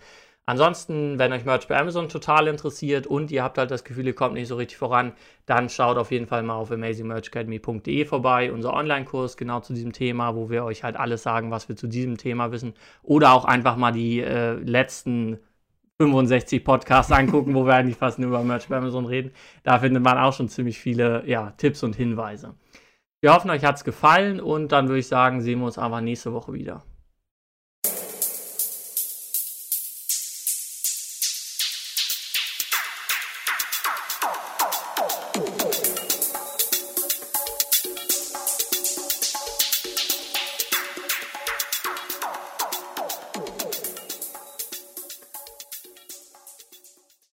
Ansonsten, 0.49 1.19
wenn 1.19 1.33
euch 1.33 1.43
Merch 1.43 1.67
bei 1.67 1.77
Amazon 1.77 2.07
total 2.07 2.47
interessiert 2.47 3.05
und 3.05 3.31
ihr 3.31 3.43
habt 3.43 3.57
halt 3.57 3.69
das 3.69 3.83
Gefühl, 3.83 4.07
ihr 4.07 4.15
kommt 4.15 4.35
nicht 4.35 4.47
so 4.47 4.55
richtig 4.55 4.77
voran, 4.77 5.11
dann 5.45 5.67
schaut 5.67 5.97
auf 5.97 6.09
jeden 6.09 6.25
Fall 6.25 6.41
mal 6.41 6.55
auf 6.55 6.71
amazingmerchacademy.de 6.71 8.05
vorbei, 8.05 8.53
unser 8.53 8.73
Online-Kurs 8.73 9.35
genau 9.35 9.59
zu 9.59 9.73
diesem 9.73 9.91
Thema, 9.91 10.35
wo 10.35 10.49
wir 10.49 10.63
euch 10.63 10.85
halt 10.85 10.95
alles 10.95 11.21
sagen, 11.21 11.51
was 11.51 11.67
wir 11.67 11.75
zu 11.75 11.87
diesem 11.87 12.17
Thema 12.17 12.53
wissen. 12.53 12.75
Oder 13.03 13.33
auch 13.33 13.43
einfach 13.43 13.75
mal 13.75 13.91
die 13.91 14.21
äh, 14.21 14.53
letzten 14.53 15.37
65 15.99 16.63
Podcasts 16.63 17.11
angucken, 17.11 17.53
wo 17.53 17.65
wir 17.65 17.73
eigentlich 17.73 17.97
fast 17.97 18.17
nur 18.17 18.29
über 18.29 18.41
Merch 18.41 18.69
bei 18.69 18.77
Amazon 18.77 19.05
reden. 19.05 19.31
Da 19.63 19.79
findet 19.79 20.01
man 20.01 20.17
auch 20.17 20.31
schon 20.31 20.47
ziemlich 20.47 20.79
viele 20.79 21.27
ja, 21.27 21.51
Tipps 21.57 21.83
und 21.83 21.97
Hinweise. 21.97 22.55
Wir 23.19 23.33
hoffen, 23.33 23.49
euch 23.49 23.65
hat 23.65 23.75
es 23.75 23.83
gefallen 23.83 24.39
und 24.39 24.71
dann 24.71 24.87
würde 24.87 24.99
ich 24.99 25.07
sagen, 25.07 25.41
sehen 25.41 25.59
wir 25.59 25.65
uns 25.65 25.77
einfach 25.77 25.99
nächste 25.99 26.31
Woche 26.31 26.53
wieder. 26.53 26.83